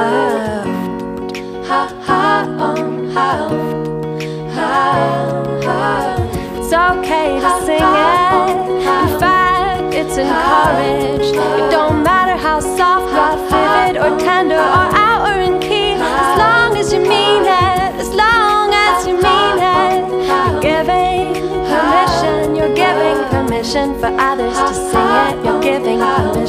[1.66, 2.20] Ha ha.
[6.70, 8.30] It's okay to sing it.
[8.86, 11.34] In fact, it's encouraged.
[11.34, 13.49] It don't matter how soft or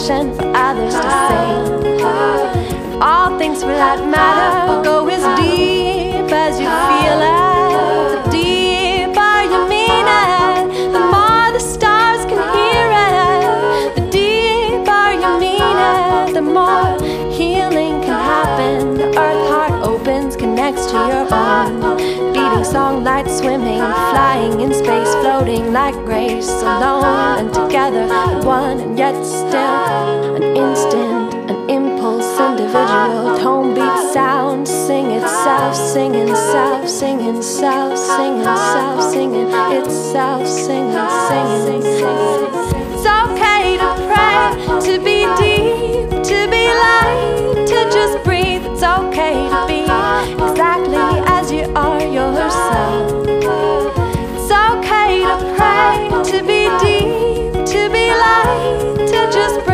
[0.02, 3.02] permission for others to sing.
[3.02, 8.26] All things without matter go as deep as you feel it.
[8.26, 13.95] The deeper you mean it, the more the stars can hear it.
[13.95, 16.97] The deeper you mean it, the more
[17.32, 18.95] healing can happen.
[18.95, 21.97] The earth heart opens, connects to your own.
[22.34, 23.80] Beating song, light swimming,
[24.12, 28.08] flying in space, floating like grace, alone and together,
[29.02, 37.41] yet still an instant, an impulse, individual, tone beat sound, sing itself, singing self, singing
[37.41, 39.49] self, singing self, singing
[39.80, 41.82] itself, singing, singing.
[42.93, 44.39] It's okay to pray,
[44.88, 48.64] to be deep, to be light, to just breathe.
[48.70, 49.82] It's okay to be
[50.45, 53.26] exactly as you are yourself.
[54.38, 55.91] It's okay to pray,
[56.32, 57.01] to be deep,
[59.32, 59.70] just